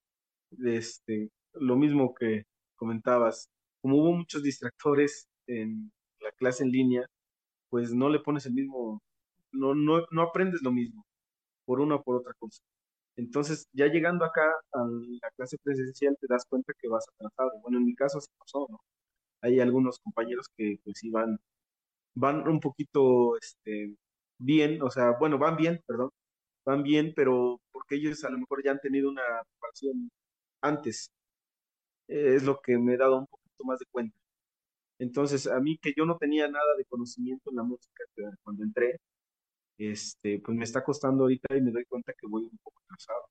Este, 0.64 1.30
lo 1.54 1.76
mismo 1.76 2.14
que 2.14 2.44
comentabas, 2.76 3.48
como 3.82 3.98
hubo 3.98 4.12
muchos 4.14 4.42
distractores 4.42 5.28
en 5.48 5.92
la 6.20 6.32
clase 6.32 6.64
en 6.64 6.70
línea, 6.72 7.06
pues 7.70 7.94
no 7.94 8.10
le 8.10 8.20
pones 8.20 8.46
el 8.46 8.54
mismo, 8.54 9.02
no, 9.52 9.74
no, 9.74 10.06
no 10.12 10.22
aprendes 10.22 10.62
lo 10.62 10.72
mismo 10.72 11.04
por 11.66 11.80
una 11.80 11.96
o 11.96 12.02
por 12.04 12.16
otra 12.16 12.34
cosa. 12.38 12.62
Entonces, 13.20 13.68
ya 13.72 13.86
llegando 13.86 14.24
acá 14.24 14.42
a 14.72 14.78
la 15.22 15.30
clase 15.36 15.58
presencial, 15.62 16.16
te 16.20 16.26
das 16.28 16.46
cuenta 16.48 16.72
que 16.80 16.88
vas 16.88 17.06
atrasado. 17.08 17.52
Bueno, 17.62 17.78
en 17.78 17.84
mi 17.86 17.94
caso 17.94 18.18
así 18.18 18.28
pasó, 18.38 18.66
¿no? 18.70 18.80
Hay 19.42 19.60
algunos 19.60 20.00
compañeros 20.00 20.48
que 20.56 20.78
pues 20.84 21.02
iban, 21.04 21.38
van 22.14 22.48
un 22.48 22.60
poquito, 22.60 23.36
este, 23.38 23.96
bien, 24.38 24.82
o 24.82 24.90
sea, 24.90 25.12
bueno, 25.20 25.38
van 25.38 25.56
bien, 25.56 25.82
perdón, 25.86 26.10
van 26.66 26.82
bien, 26.82 27.12
pero 27.16 27.60
porque 27.72 27.96
ellos 27.96 28.24
a 28.24 28.30
lo 28.30 28.38
mejor 28.38 28.62
ya 28.64 28.72
han 28.72 28.80
tenido 28.80 29.10
una 29.10 29.22
preparación 29.52 30.10
antes, 30.62 31.10
es 32.08 32.42
lo 32.44 32.60
que 32.60 32.78
me 32.78 32.94
he 32.94 32.96
dado 32.98 33.18
un 33.20 33.26
poquito 33.26 33.64
más 33.64 33.78
de 33.80 33.86
cuenta. 33.90 34.16
Entonces, 34.98 35.46
a 35.48 35.60
mí 35.60 35.78
que 35.78 35.92
yo 35.96 36.06
no 36.06 36.18
tenía 36.18 36.48
nada 36.48 36.76
de 36.78 36.84
conocimiento 36.86 37.50
en 37.50 37.56
la 37.56 37.64
música 37.64 38.04
cuando 38.44 38.64
entré, 38.64 38.98
este, 39.80 40.40
pues 40.40 40.56
me 40.56 40.64
está 40.64 40.84
costando 40.84 41.24
ahorita 41.24 41.56
y 41.56 41.62
me 41.62 41.72
doy 41.72 41.84
cuenta 41.86 42.12
que 42.12 42.26
voy 42.26 42.44
un 42.44 42.58
poco 42.58 42.80
atrasado. 42.84 43.22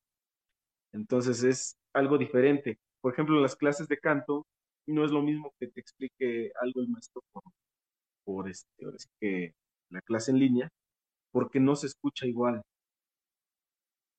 Entonces 0.94 1.44
es 1.44 1.78
algo 1.94 2.18
diferente. 2.18 2.80
Por 3.02 3.14
ejemplo, 3.14 3.40
las 3.40 3.56
clases 3.56 3.88
de 3.88 4.00
canto 4.00 4.48
no 4.88 5.06
es 5.06 5.12
lo 5.12 5.22
mismo 5.22 5.54
que 5.60 5.68
te 5.68 5.80
explique 5.80 6.52
algo 6.62 6.82
el 6.82 6.90
maestro 6.90 7.22
por, 8.24 8.50
este, 8.50 8.86
que 9.20 9.54
la 9.90 10.02
clase 10.02 10.32
en 10.32 10.40
línea, 10.40 10.70
porque 11.32 11.60
no 11.60 11.76
se 11.76 11.88
escucha 11.88 12.26
igual. 12.26 12.64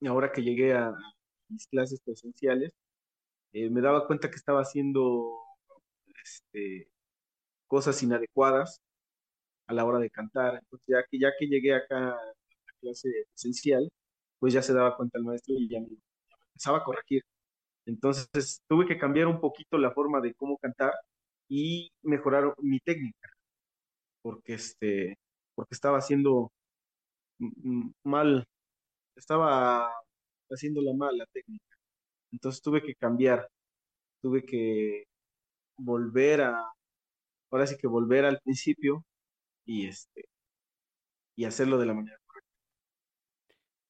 Y 0.00 0.06
ahora 0.06 0.32
que 0.32 0.42
llegué 0.42 0.74
a 0.74 0.94
mis 1.48 1.66
clases 1.66 2.00
presenciales, 2.00 2.72
eh, 3.52 3.70
me 3.70 3.80
daba 3.80 4.06
cuenta 4.06 4.30
que 4.30 4.36
estaba 4.36 4.60
haciendo 4.60 5.40
este, 6.22 6.88
cosas 7.66 8.02
inadecuadas 8.02 8.80
a 9.70 9.74
la 9.74 9.84
hora 9.84 9.98
de 9.98 10.10
cantar. 10.10 10.54
Entonces, 10.56 10.86
ya 10.88 11.04
que, 11.10 11.18
ya 11.18 11.30
que 11.38 11.46
llegué 11.46 11.74
acá 11.74 11.96
a 11.98 12.16
la 12.16 12.72
clase 12.80 13.08
presencial, 13.32 13.88
pues 14.38 14.52
ya 14.54 14.62
se 14.62 14.74
daba 14.74 14.96
cuenta 14.96 15.18
el 15.18 15.24
maestro 15.24 15.54
y 15.58 15.68
ya 15.68 15.80
me, 15.80 15.88
empezaba 16.54 16.78
a 16.78 16.84
corregir. 16.84 17.22
Entonces, 17.86 18.62
tuve 18.68 18.86
que 18.86 18.98
cambiar 18.98 19.26
un 19.28 19.40
poquito 19.40 19.78
la 19.78 19.92
forma 19.92 20.20
de 20.20 20.34
cómo 20.34 20.58
cantar 20.58 20.92
y 21.48 21.90
mejorar 22.02 22.54
mi 22.58 22.80
técnica, 22.80 23.28
porque 24.22 24.54
este, 24.54 25.18
porque 25.54 25.74
estaba 25.74 25.98
haciendo 25.98 26.52
mal, 28.04 28.46
estaba 29.16 29.90
haciéndola 30.50 30.94
mal 30.94 31.16
la 31.18 31.26
técnica. 31.32 31.76
Entonces 32.32 32.62
tuve 32.62 32.82
que 32.82 32.94
cambiar, 32.94 33.48
tuve 34.22 34.44
que 34.44 35.04
volver 35.78 36.42
a, 36.42 36.72
ahora 37.50 37.66
sí 37.66 37.76
que 37.78 37.88
volver 37.88 38.24
al 38.24 38.40
principio 38.40 39.04
y 39.70 39.86
este, 39.86 40.24
y 41.36 41.44
hacerlo 41.44 41.78
de 41.78 41.86
la 41.86 41.94
manera 41.94 42.18
correcta. 42.26 42.50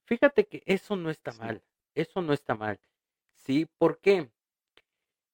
Fíjate 0.05 0.47
que 0.47 0.63
eso 0.67 0.95
no 0.95 1.09
está 1.09 1.33
Sí, 1.33 1.39
mal, 1.39 1.65
eso 1.95 2.21
no 2.21 2.35
está 2.35 2.55
mal. 2.55 2.79
¿Sí? 3.35 3.67
¿Por 3.79 3.99
qué? 4.01 4.31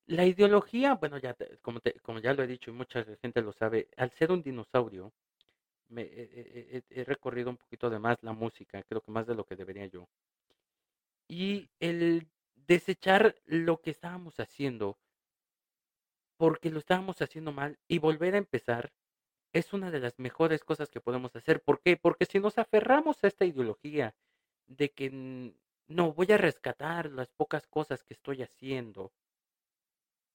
La 0.09 0.27
ideología, 0.27 0.95
bueno, 0.95 1.17
ya 1.19 1.35
te- 1.35 1.59
como, 1.59 1.79
te- 1.81 2.01
como 2.01 2.19
ya 2.19 2.35
lo 2.35 2.43
he 2.43 2.49
dicho 2.49 2.71
y 2.71 2.75
mucha 2.75 3.05
gente 3.23 3.41
lo 3.41 3.53
sabe, 3.53 3.89
al 3.97 4.11
ser 4.11 4.33
un 4.33 4.43
dinosaurio, 4.43 5.13
me, 5.89 6.03
he, 6.03 6.23
he- 6.23 6.85
he- 6.91 7.01
he 7.01 7.05
recorrido 7.05 7.51
un 7.51 7.59
poquito 7.59 7.91
de 7.91 7.99
más 8.01 8.19
la 8.23 8.33
música, 8.35 8.83
creo 8.85 9.03
que 9.03 9.13
más 9.13 9.27
de 9.27 9.35
lo 9.37 9.45
que 9.47 9.57
debería 9.57 9.87
yo. 9.87 10.09
Y 11.29 11.71
el 11.79 12.27
desechar 12.57 13.37
lo 13.45 13.81
que 13.81 13.91
estábamos 13.91 14.41
haciendo, 14.41 14.99
porque 16.39 16.71
lo 16.71 16.79
estábamos 16.79 17.21
haciendo 17.21 17.53
mal, 17.53 17.79
y 17.89 17.99
volver 17.99 18.35
a 18.35 18.39
empezar, 18.39 18.91
es 19.59 19.73
una 19.73 19.91
de 19.91 20.01
las 20.01 20.19
mejores 20.19 20.65
cosas 20.65 20.91
que 20.91 21.01
podemos 21.01 21.35
hacer. 21.35 21.63
¿Por 21.63 21.81
qué? 21.81 21.97
Porque 21.97 22.27
si 22.27 22.39
nos 22.41 22.59
aferramos 22.59 23.23
a 23.25 23.27
esta 23.29 23.45
ideología 23.47 24.15
de 24.67 24.91
que 24.91 25.11
no 25.89 26.13
voy 26.13 26.31
a 26.33 26.37
rescatar 26.39 27.11
las 27.11 27.31
pocas 27.31 27.67
cosas 27.67 28.05
que 28.05 28.15
estoy 28.15 28.43
haciendo 28.43 29.13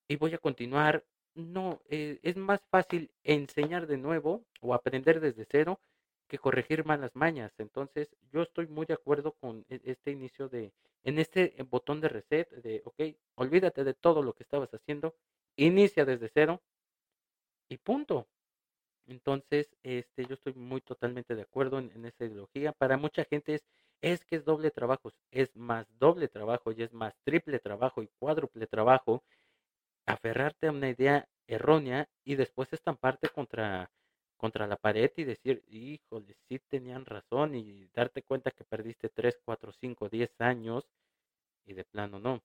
y 0.08 0.16
voy 0.16 0.34
a 0.34 0.38
continuar, 0.38 1.04
no, 1.34 1.82
eh, 1.88 2.18
es 2.22 2.36
más 2.36 2.60
fácil 2.70 3.10
enseñar 3.22 3.86
de 3.86 3.96
nuevo 3.96 4.44
o 4.60 4.74
aprender 4.74 5.20
desde 5.20 5.46
cero 5.50 5.80
que 6.28 6.38
corregir 6.38 6.84
malas 6.84 7.14
mañas. 7.14 7.52
Entonces, 7.58 8.16
yo 8.32 8.42
estoy 8.42 8.66
muy 8.66 8.86
de 8.86 8.94
acuerdo 8.94 9.32
con 9.32 9.64
e- 9.68 9.80
este 9.84 10.10
inicio 10.10 10.48
de, 10.48 10.72
en 11.04 11.18
este 11.18 11.60
eh, 11.60 11.62
botón 11.62 12.00
de 12.00 12.08
reset, 12.08 12.50
de, 12.50 12.82
ok, 12.84 13.00
olvídate 13.36 13.84
de 13.84 13.94
todo 13.94 14.22
lo 14.22 14.34
que 14.34 14.42
estabas 14.42 14.72
haciendo, 14.74 15.14
inicia 15.56 16.04
desde 16.04 16.28
cero 16.28 16.60
y 17.68 17.78
punto. 17.78 18.28
Entonces, 19.06 19.68
este, 19.82 20.26
yo 20.26 20.34
estoy 20.34 20.54
muy 20.54 20.80
totalmente 20.80 21.34
de 21.34 21.42
acuerdo 21.42 21.78
en, 21.78 22.04
esa 22.04 22.24
ideología. 22.24 22.72
Para 22.72 22.96
mucha 22.96 23.24
gente 23.24 23.54
es, 23.54 23.62
es 24.00 24.24
que 24.24 24.36
es 24.36 24.44
doble 24.44 24.70
trabajo, 24.70 25.12
es 25.30 25.54
más 25.56 25.86
doble 25.98 26.28
trabajo 26.28 26.72
y 26.72 26.82
es 26.82 26.92
más 26.92 27.14
triple 27.24 27.58
trabajo 27.58 28.02
y 28.02 28.08
cuádruple 28.18 28.66
trabajo 28.66 29.22
aferrarte 30.06 30.66
a 30.68 30.72
una 30.72 30.88
idea 30.90 31.28
errónea 31.46 32.08
y 32.24 32.36
después 32.36 32.72
estamparte 32.72 33.28
contra, 33.28 33.90
contra 34.36 34.66
la 34.66 34.76
pared 34.76 35.10
y 35.16 35.24
decir, 35.24 35.62
híjole, 35.68 36.34
sí 36.48 36.58
tenían 36.68 37.04
razón 37.04 37.54
y 37.54 37.88
darte 37.94 38.22
cuenta 38.22 38.50
que 38.50 38.64
perdiste 38.64 39.08
3 39.08 39.38
4 39.44 39.72
5 39.72 40.08
10 40.08 40.30
años 40.40 40.84
y 41.66 41.74
de 41.74 41.84
plano 41.84 42.18
no. 42.18 42.42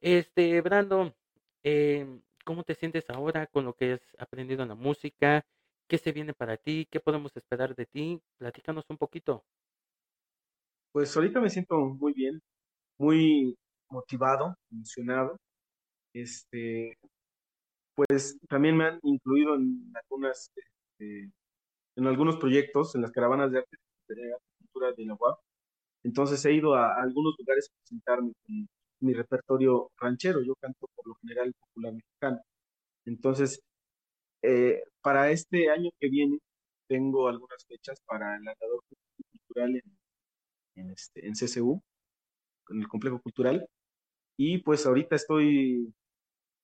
Este, 0.00 0.60
Brando, 0.62 1.14
em, 1.62 2.22
¿cómo 2.44 2.64
te 2.64 2.74
sientes 2.74 3.08
ahora 3.10 3.46
con 3.46 3.64
lo 3.64 3.74
que 3.74 3.94
has 3.94 4.00
aprendido 4.18 4.62
en 4.62 4.70
la 4.70 4.74
música? 4.74 5.44
¿Qué 5.90 5.98
se 5.98 6.12
viene 6.12 6.32
para 6.32 6.56
ti? 6.56 6.86
¿Qué 6.88 7.00
podemos 7.00 7.36
esperar 7.36 7.74
de 7.74 7.84
ti? 7.84 8.22
Platícanos 8.38 8.84
un 8.90 8.96
poquito. 8.96 9.44
pues 10.92 11.16
ahorita 11.16 11.40
me 11.40 11.50
siento 11.50 11.80
muy 11.80 12.12
bien, 12.12 12.40
muy 12.96 13.56
motivado, 13.90 14.54
emocionado. 14.70 15.36
Este, 16.14 16.96
pues 17.96 18.38
también 18.48 18.76
me 18.76 18.84
han 18.84 19.00
incluido 19.02 19.56
en 19.56 19.92
algunas, 20.00 20.52
este, 20.54 21.32
en 21.96 22.06
algunos 22.06 22.36
proyectos, 22.36 22.94
en 22.94 23.02
las 23.02 23.10
caravanas 23.10 23.50
de 23.50 23.58
arte 23.58 23.76
de 24.08 24.36
cultura 24.58 24.92
de 24.92 25.06
la 25.06 25.14
UAP. 25.14 25.40
Entonces 26.04 26.44
he 26.44 26.52
ido 26.52 26.74
a, 26.76 27.02
algunos 27.02 27.34
lugares 27.36 27.68
a 27.68 27.76
presentarme 27.80 28.32
con 28.46 28.68
mi 29.00 29.12
repertorio 29.12 29.90
ranchero. 29.98 30.40
Yo 30.42 30.54
canto 30.60 30.86
por 30.94 31.08
lo 31.08 31.14
general 31.16 31.52
popular 31.58 31.94
mexicano. 31.94 32.40
Entonces, 33.06 33.60
eh, 34.42 34.82
para 35.02 35.30
este 35.30 35.70
año 35.70 35.90
que 36.00 36.08
viene, 36.08 36.38
tengo 36.88 37.28
algunas 37.28 37.64
fechas 37.66 38.00
para 38.06 38.36
el 38.36 38.48
andador 38.48 38.82
cultural 39.32 39.76
en, 39.76 39.98
en, 40.76 40.90
este, 40.90 41.26
en 41.26 41.34
CCU, 41.34 41.82
en 42.70 42.80
el 42.80 42.88
complejo 42.88 43.20
cultural. 43.20 43.66
Y 44.36 44.58
pues 44.58 44.86
ahorita 44.86 45.16
estoy 45.16 45.92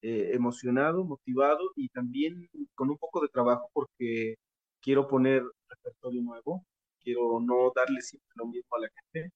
eh, 0.02 0.30
emocionado, 0.34 1.04
motivado 1.04 1.72
y 1.76 1.88
también 1.90 2.48
con 2.74 2.90
un 2.90 2.98
poco 2.98 3.20
de 3.22 3.28
trabajo 3.28 3.70
porque 3.72 4.36
quiero 4.80 5.08
poner 5.08 5.42
repertorio 5.68 6.22
nuevo, 6.22 6.64
quiero 7.02 7.40
no 7.40 7.72
darle 7.74 8.00
siempre 8.02 8.30
lo 8.36 8.46
mismo 8.46 8.76
a 8.76 8.80
la 8.80 8.88
gente, 9.12 9.32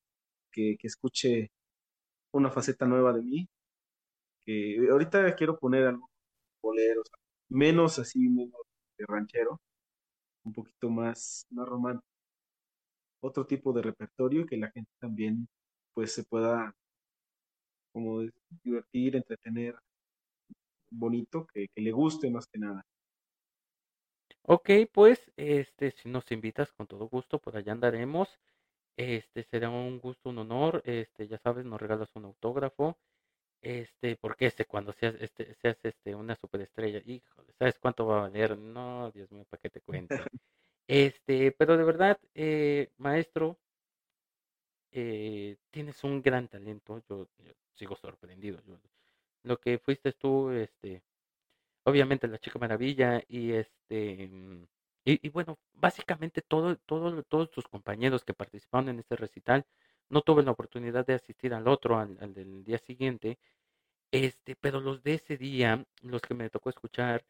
que, 0.52 0.76
que 0.78 0.86
escuche 0.86 1.50
una 2.32 2.50
faceta 2.50 2.86
nueva 2.86 3.12
de 3.12 3.22
mí, 3.22 3.48
que 4.44 4.88
ahorita 4.90 5.34
quiero 5.36 5.58
poner 5.58 5.86
algunos 5.86 6.10
boleros, 6.62 7.10
menos 7.50 7.98
así, 7.98 8.28
menos 8.28 8.60
ranchero, 8.98 9.60
un 10.44 10.52
poquito 10.52 10.90
más, 10.90 11.46
más 11.50 11.68
romántico, 11.68 12.06
otro 13.22 13.46
tipo 13.46 13.72
de 13.72 13.82
repertorio 13.82 14.46
que 14.46 14.56
la 14.56 14.70
gente 14.70 14.90
también 14.98 15.48
pues 15.94 16.12
se 16.14 16.24
pueda 16.24 16.74
como 17.92 18.22
divertir, 18.62 19.16
entretener, 19.16 19.76
bonito, 20.90 21.46
que, 21.52 21.68
que 21.74 21.80
le 21.82 21.92
guste 21.92 22.30
más 22.30 22.46
que 22.46 22.58
nada. 22.58 22.84
Ok, 24.42 24.70
pues, 24.92 25.30
este, 25.36 25.92
si 25.92 26.08
nos 26.08 26.30
invitas 26.32 26.72
con 26.72 26.86
todo 26.86 27.08
gusto, 27.08 27.38
por 27.38 27.56
allá 27.56 27.72
andaremos. 27.72 28.28
Este, 28.96 29.44
será 29.44 29.70
un 29.70 29.98
gusto, 30.00 30.30
un 30.30 30.38
honor. 30.38 30.82
Este, 30.84 31.28
ya 31.28 31.38
sabes, 31.38 31.64
nos 31.66 31.80
regalas 31.80 32.10
un 32.16 32.26
autógrafo. 32.26 32.98
Este, 33.62 34.16
porque 34.16 34.46
este, 34.46 34.64
cuando 34.64 34.92
seas, 34.92 35.14
este, 35.20 35.54
seas 35.56 35.78
este, 35.84 36.14
una 36.14 36.34
superestrella, 36.36 37.02
híjole, 37.04 37.52
¿sabes 37.58 37.78
cuánto 37.78 38.06
va 38.06 38.18
a 38.18 38.22
valer? 38.22 38.56
No, 38.58 39.10
Dios 39.12 39.30
mío, 39.32 39.44
¿para 39.48 39.60
qué 39.60 39.70
te 39.70 39.80
cuento? 39.80 40.14
Este, 40.88 41.52
pero 41.52 41.76
de 41.76 41.84
verdad, 41.84 42.18
eh, 42.34 42.90
maestro, 42.98 43.60
eh, 44.92 45.56
tienes 45.70 46.02
un 46.04 46.22
gran 46.22 46.48
talento. 46.48 47.02
Yo, 47.08 47.28
yo 47.38 47.52
sigo 47.74 47.96
sorprendido. 47.96 48.60
Yo- 48.66 48.78
lo 49.44 49.58
que 49.60 49.78
fuiste 49.78 50.12
tú, 50.12 50.50
este, 50.50 51.02
obviamente 51.84 52.28
la 52.28 52.38
Chica 52.38 52.58
Maravilla 52.58 53.22
y 53.28 53.52
este 53.52 54.28
mm, 54.32 54.64
y, 55.06 55.26
y 55.28 55.30
bueno, 55.30 55.58
básicamente 55.74 56.42
todo, 56.42 56.76
todo, 56.78 57.22
todos 57.24 57.50
tus 57.50 57.66
compañeros 57.68 58.24
que 58.24 58.34
participaron 58.34 58.90
en 58.90 59.00
este 59.00 59.16
recital, 59.16 59.66
no 60.10 60.22
tuve 60.22 60.42
la 60.44 60.52
oportunidad 60.52 61.06
de 61.06 61.14
asistir 61.14 61.54
al 61.54 61.68
otro, 61.68 61.98
al, 61.98 62.16
del 62.34 62.64
día 62.64 62.78
siguiente, 62.78 63.38
este, 64.12 64.56
pero 64.56 64.80
los 64.80 65.02
de 65.02 65.14
ese 65.14 65.36
día, 65.38 65.84
los 66.02 66.22
que 66.22 66.34
me 66.34 66.50
tocó 66.50 66.70
escuchar, 66.70 67.24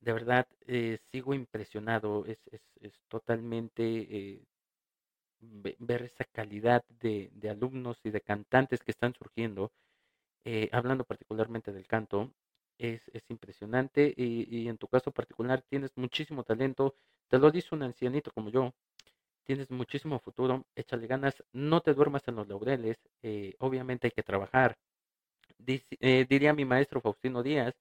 de 0.00 0.12
verdad 0.14 0.48
eh, 0.66 0.98
sigo 1.12 1.34
impresionado, 1.34 2.26
es, 2.26 2.38
es, 2.52 2.62
es 2.80 2.94
totalmente 3.08 3.82
eh, 3.84 4.44
ve- 5.40 5.76
ver 5.78 6.02
esa 6.02 6.24
calidad 6.24 6.84
de, 7.00 7.30
de 7.32 7.50
alumnos 7.50 8.00
y 8.04 8.10
de 8.10 8.20
cantantes 8.20 8.82
que 8.82 8.90
están 8.92 9.14
surgiendo 9.14 9.72
eh, 10.44 10.68
hablando 10.72 11.04
particularmente 11.04 11.72
del 11.72 11.86
canto, 11.88 12.32
es, 12.78 13.02
es 13.14 13.24
impresionante 13.30 14.14
y, 14.16 14.46
y 14.56 14.68
en 14.68 14.78
tu 14.78 14.88
caso 14.88 15.12
particular 15.12 15.62
tienes 15.68 15.92
muchísimo 15.96 16.44
talento, 16.44 16.96
te 17.28 17.38
lo 17.38 17.50
dice 17.50 17.74
un 17.74 17.82
ancianito 17.84 18.32
como 18.32 18.50
yo, 18.50 18.74
tienes 19.48 19.70
muchísimo 19.70 20.20
futuro, 20.20 20.66
échale 20.76 21.06
ganas, 21.06 21.42
no 21.52 21.80
te 21.80 21.94
duermas 21.94 22.28
en 22.28 22.36
los 22.36 22.46
laureles, 22.48 22.98
eh, 23.22 23.54
obviamente 23.60 24.08
hay 24.08 24.10
que 24.12 24.22
trabajar. 24.22 24.76
Eh, 25.66 26.26
diría 26.28 26.52
mi 26.54 26.66
maestro 26.66 27.00
Faustino 27.00 27.42
Díaz, 27.42 27.74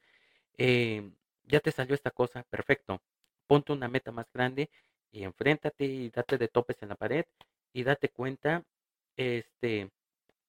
eh, 0.58 1.12
ya 1.44 1.60
te 1.60 1.72
salió 1.72 1.96
esta 1.96 2.12
cosa, 2.12 2.44
perfecto, 2.50 3.02
ponte 3.48 3.74
una 3.74 3.90
meta 3.90 4.12
más 4.14 4.28
grande 4.34 4.70
y 5.12 5.24
enfréntate 5.24 5.86
y 5.86 6.10
date 6.10 6.38
de 6.38 6.48
topes 6.48 6.82
en 6.84 6.90
la 6.90 6.96
pared 6.96 7.26
y 7.74 7.84
date 7.84 8.10
cuenta, 8.10 8.64
este, 9.18 9.92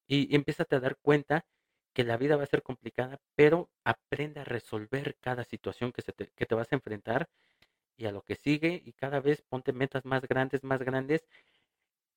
y, 0.07 0.33
y 0.33 0.37
empiézate 0.37 0.77
a 0.77 0.81
dar 0.81 0.97
cuenta 1.03 1.45
que 1.95 2.05
la 2.05 2.17
vida 2.17 2.37
va 2.37 2.45
a 2.45 2.47
ser 2.47 2.63
complicada, 2.63 3.19
pero 3.37 3.71
aprende 3.85 4.41
a 4.41 4.45
resolver 4.45 5.17
cada 5.21 5.45
situación 5.45 5.93
que, 5.93 6.03
se 6.03 6.13
te, 6.13 6.29
que 6.37 6.47
te 6.47 6.55
vas 6.55 6.73
a 6.73 6.77
enfrentar 6.77 7.29
y 7.99 8.07
a 8.07 8.13
lo 8.13 8.23
que 8.23 8.37
sigue 8.37 8.83
y 8.85 8.93
cada 8.95 9.21
vez 9.21 9.43
ponte 9.43 9.73
metas 9.75 10.05
más 10.07 10.27
grandes, 10.29 10.65
más 10.65 10.81
grandes, 10.83 11.29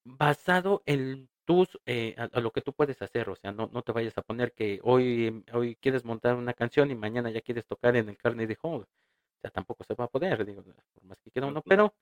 basado 0.06 0.84
en 0.86 1.30
tus, 1.46 1.80
eh, 1.86 2.16
a, 2.18 2.26
a 2.34 2.40
lo 2.42 2.52
que 2.52 2.62
tú 2.62 2.74
puedes 2.74 3.02
hacer, 3.02 3.30
o 3.30 3.36
sea, 3.36 3.52
no, 3.52 3.70
no 3.74 3.82
te 3.84 3.92
vayas 3.92 4.18
a 4.18 4.22
poner 4.24 4.54
que 4.54 4.80
hoy, 4.84 5.28
em, 5.28 5.44
hoy 5.54 5.76
quieres 5.78 6.06
montar 6.06 6.36
una 6.36 6.54
canción 6.54 6.92
y 6.92 6.96
mañana 6.96 7.32
ya 7.32 7.42
quieres 7.42 7.66
tocar 7.68 7.96
en 7.98 8.10
el 8.10 8.18
Carnegie 8.18 8.58
Hall, 8.64 8.84
o 8.84 8.88
sea, 9.42 9.52
tampoco 9.52 9.84
se 9.84 9.96
va 9.96 10.06
a 10.06 10.08
poder, 10.10 10.46
digo, 10.46 10.64
por 10.64 11.04
más 11.04 11.20
que 11.22 11.32
quiera 11.32 11.48
No, 11.48 11.52
uno, 11.52 11.62
pero 11.68 11.94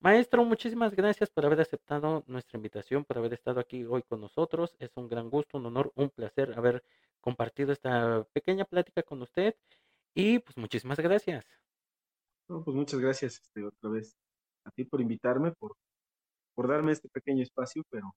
Maestro, 0.00 0.44
muchísimas 0.44 0.94
gracias 0.96 1.30
por 1.30 1.46
haber 1.46 1.60
aceptado 1.60 2.24
nuestra 2.26 2.56
invitación, 2.58 3.04
por 3.04 3.18
haber 3.18 3.32
estado 3.34 3.60
aquí 3.60 3.84
hoy 3.84 4.02
con 4.02 4.20
nosotros. 4.20 4.74
Es 4.80 4.90
un 4.96 5.08
gran 5.08 5.30
gusto, 5.30 5.58
un 5.58 5.66
honor, 5.66 5.92
un 5.94 6.10
placer 6.10 6.54
haber 6.56 6.82
compartido 7.20 7.72
esta 7.72 8.24
pequeña 8.32 8.64
plática 8.64 9.02
con 9.04 9.22
usted. 9.22 9.54
Y 10.14 10.40
pues 10.40 10.56
muchísimas 10.58 10.98
gracias. 11.00 11.46
Pues 12.60 12.76
muchas 12.76 13.00
gracias 13.00 13.40
este, 13.40 13.64
otra 13.64 13.90
vez 13.90 14.14
a 14.64 14.70
ti 14.70 14.84
por 14.84 15.00
invitarme, 15.00 15.52
por, 15.52 15.74
por 16.54 16.68
darme 16.68 16.92
este 16.92 17.08
pequeño 17.08 17.42
espacio, 17.42 17.82
pero 17.90 18.14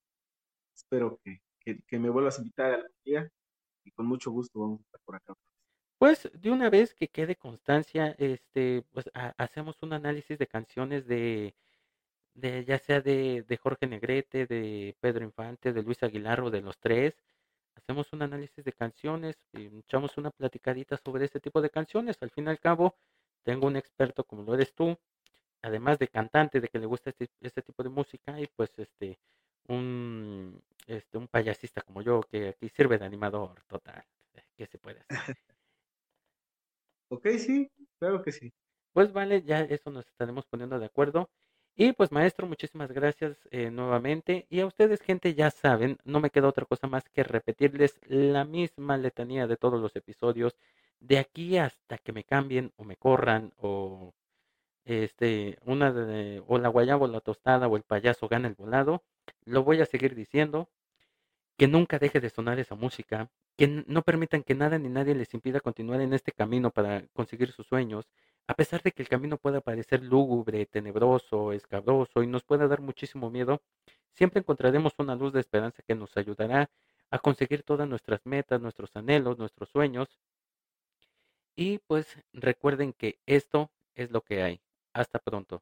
espero 0.75 1.19
que, 1.23 1.39
que, 1.87 1.99
me 1.99 2.09
vuelvas 2.09 2.37
a 2.37 2.41
invitar 2.41 2.73
algún 2.73 2.91
día 3.05 3.29
y 3.85 3.91
con 3.91 4.05
mucho 4.07 4.31
gusto 4.31 4.59
vamos 4.59 4.81
a 4.81 4.83
estar 4.83 5.01
por 5.05 5.15
acá. 5.15 5.33
Pues 5.97 6.29
de 6.33 6.51
una 6.51 6.69
vez 6.69 6.93
que 6.93 7.07
quede 7.07 7.37
constancia, 7.37 8.15
este, 8.19 8.83
pues 8.91 9.09
ha- 9.13 9.33
hacemos 9.37 9.81
un 9.81 9.93
análisis 9.93 10.37
de 10.37 10.47
canciones 10.47 11.07
de, 11.07 11.55
de 12.33 12.65
ya 12.65 12.77
sea 12.79 13.01
de, 13.01 13.43
de 13.43 13.57
Jorge 13.57 13.87
Negrete, 13.87 14.45
de 14.47 14.97
Pedro 14.99 15.23
Infante, 15.23 15.71
de 15.73 15.83
Luis 15.83 16.03
Aguilar 16.03 16.41
o 16.41 16.51
de 16.51 16.61
los 16.61 16.77
tres. 16.79 17.15
Hacemos 17.75 18.11
un 18.13 18.21
análisis 18.21 18.63
de 18.65 18.73
canciones 18.73 19.37
y 19.53 19.67
echamos 19.79 20.17
una 20.17 20.31
platicadita 20.31 20.97
sobre 20.97 21.25
ese 21.25 21.39
tipo 21.39 21.61
de 21.61 21.69
canciones. 21.69 22.17
Al 22.21 22.31
fin 22.31 22.45
y 22.47 22.49
al 22.49 22.59
cabo, 22.59 22.97
tengo 23.45 23.67
un 23.67 23.77
experto 23.77 24.25
como 24.25 24.43
lo 24.43 24.55
eres 24.55 24.73
tú, 24.75 24.97
además 25.61 25.99
de 25.99 26.09
cantante, 26.09 26.59
de 26.59 26.67
que 26.67 26.79
le 26.79 26.87
gusta 26.87 27.11
este, 27.11 27.29
este 27.41 27.61
tipo 27.61 27.83
de 27.83 27.89
música, 27.89 28.39
y 28.41 28.47
pues 28.47 28.77
este, 28.77 29.19
un, 29.67 30.61
este, 30.87 31.17
un 31.17 31.27
payasista 31.27 31.81
como 31.81 32.01
yo, 32.01 32.21
que 32.21 32.49
aquí 32.49 32.69
sirve 32.69 32.97
de 32.97 33.05
animador 33.05 33.63
total. 33.67 34.03
¿Qué 34.57 34.65
se 34.67 34.79
puede 34.79 35.01
hacer? 35.07 35.07
Ok, 37.09 37.27
sí, 37.37 37.71
claro 37.99 38.23
que 38.23 38.31
sí. 38.31 38.51
Pues 38.91 39.13
vale, 39.13 39.43
ya 39.43 39.61
eso 39.61 39.91
nos 39.91 40.07
estaremos 40.07 40.45
poniendo 40.47 40.79
de 40.79 40.85
acuerdo. 40.87 41.29
Y 41.75 41.93
pues 41.93 42.11
maestro, 42.11 42.47
muchísimas 42.47 42.91
gracias 42.91 43.37
eh, 43.51 43.69
nuevamente. 43.69 44.47
Y 44.49 44.61
a 44.61 44.65
ustedes, 44.65 45.01
gente, 45.01 45.35
ya 45.35 45.51
saben, 45.51 45.97
no 46.03 46.19
me 46.19 46.29
queda 46.31 46.47
otra 46.47 46.65
cosa 46.65 46.87
más 46.87 47.07
que 47.09 47.23
repetirles 47.23 47.99
la 48.07 48.45
misma 48.45 48.97
letanía 48.97 49.45
de 49.47 49.57
todos 49.57 49.79
los 49.79 49.95
episodios. 49.95 50.55
De 50.99 51.19
aquí 51.19 51.57
hasta 51.57 51.97
que 51.97 52.13
me 52.13 52.23
cambien 52.23 52.71
o 52.77 52.83
me 52.83 52.97
corran 52.97 53.53
o 53.57 54.13
este, 54.85 55.57
una 55.65 55.91
de, 55.91 56.43
o 56.47 56.57
la 56.57 56.69
guayaba 56.69 57.05
o 57.05 57.07
la 57.07 57.21
tostada 57.21 57.67
o 57.67 57.77
el 57.77 57.83
payaso 57.83 58.27
gana 58.27 58.47
el 58.47 58.55
volado, 58.55 59.03
lo 59.45 59.63
voy 59.63 59.81
a 59.81 59.85
seguir 59.85 60.15
diciendo 60.15 60.69
que 61.57 61.67
nunca 61.67 61.99
deje 61.99 62.19
de 62.19 62.29
sonar 62.29 62.59
esa 62.59 62.75
música, 62.75 63.29
que 63.57 63.67
no 63.67 64.01
permitan 64.03 64.43
que 64.43 64.55
nada 64.55 64.77
ni 64.77 64.89
nadie 64.89 65.15
les 65.15 65.33
impida 65.33 65.59
continuar 65.61 66.01
en 66.01 66.13
este 66.13 66.31
camino 66.31 66.71
para 66.71 67.07
conseguir 67.13 67.51
sus 67.51 67.67
sueños, 67.67 68.07
a 68.47 68.53
pesar 68.53 68.81
de 68.83 68.91
que 68.91 69.01
el 69.01 69.09
camino 69.09 69.37
pueda 69.37 69.61
parecer 69.61 70.03
lúgubre, 70.03 70.65
tenebroso, 70.65 71.53
escabroso 71.53 72.21
y 72.23 72.27
nos 72.27 72.43
pueda 72.43 72.67
dar 72.67 72.81
muchísimo 72.81 73.29
miedo, 73.31 73.61
siempre 74.11 74.39
encontraremos 74.41 74.93
una 74.99 75.15
luz 75.15 75.33
de 75.33 75.39
esperanza 75.39 75.81
que 75.83 75.95
nos 75.95 76.15
ayudará 76.17 76.69
a 77.09 77.19
conseguir 77.19 77.63
todas 77.63 77.87
nuestras 77.87 78.25
metas, 78.25 78.61
nuestros 78.61 78.95
anhelos, 78.95 79.37
nuestros 79.37 79.69
sueños. 79.69 80.19
Y 81.57 81.79
pues 81.79 82.17
recuerden 82.33 82.93
que 82.93 83.19
esto 83.25 83.71
es 83.95 84.11
lo 84.11 84.21
que 84.21 84.41
hay. 84.41 84.61
Hasta 84.93 85.19
pronto. 85.19 85.61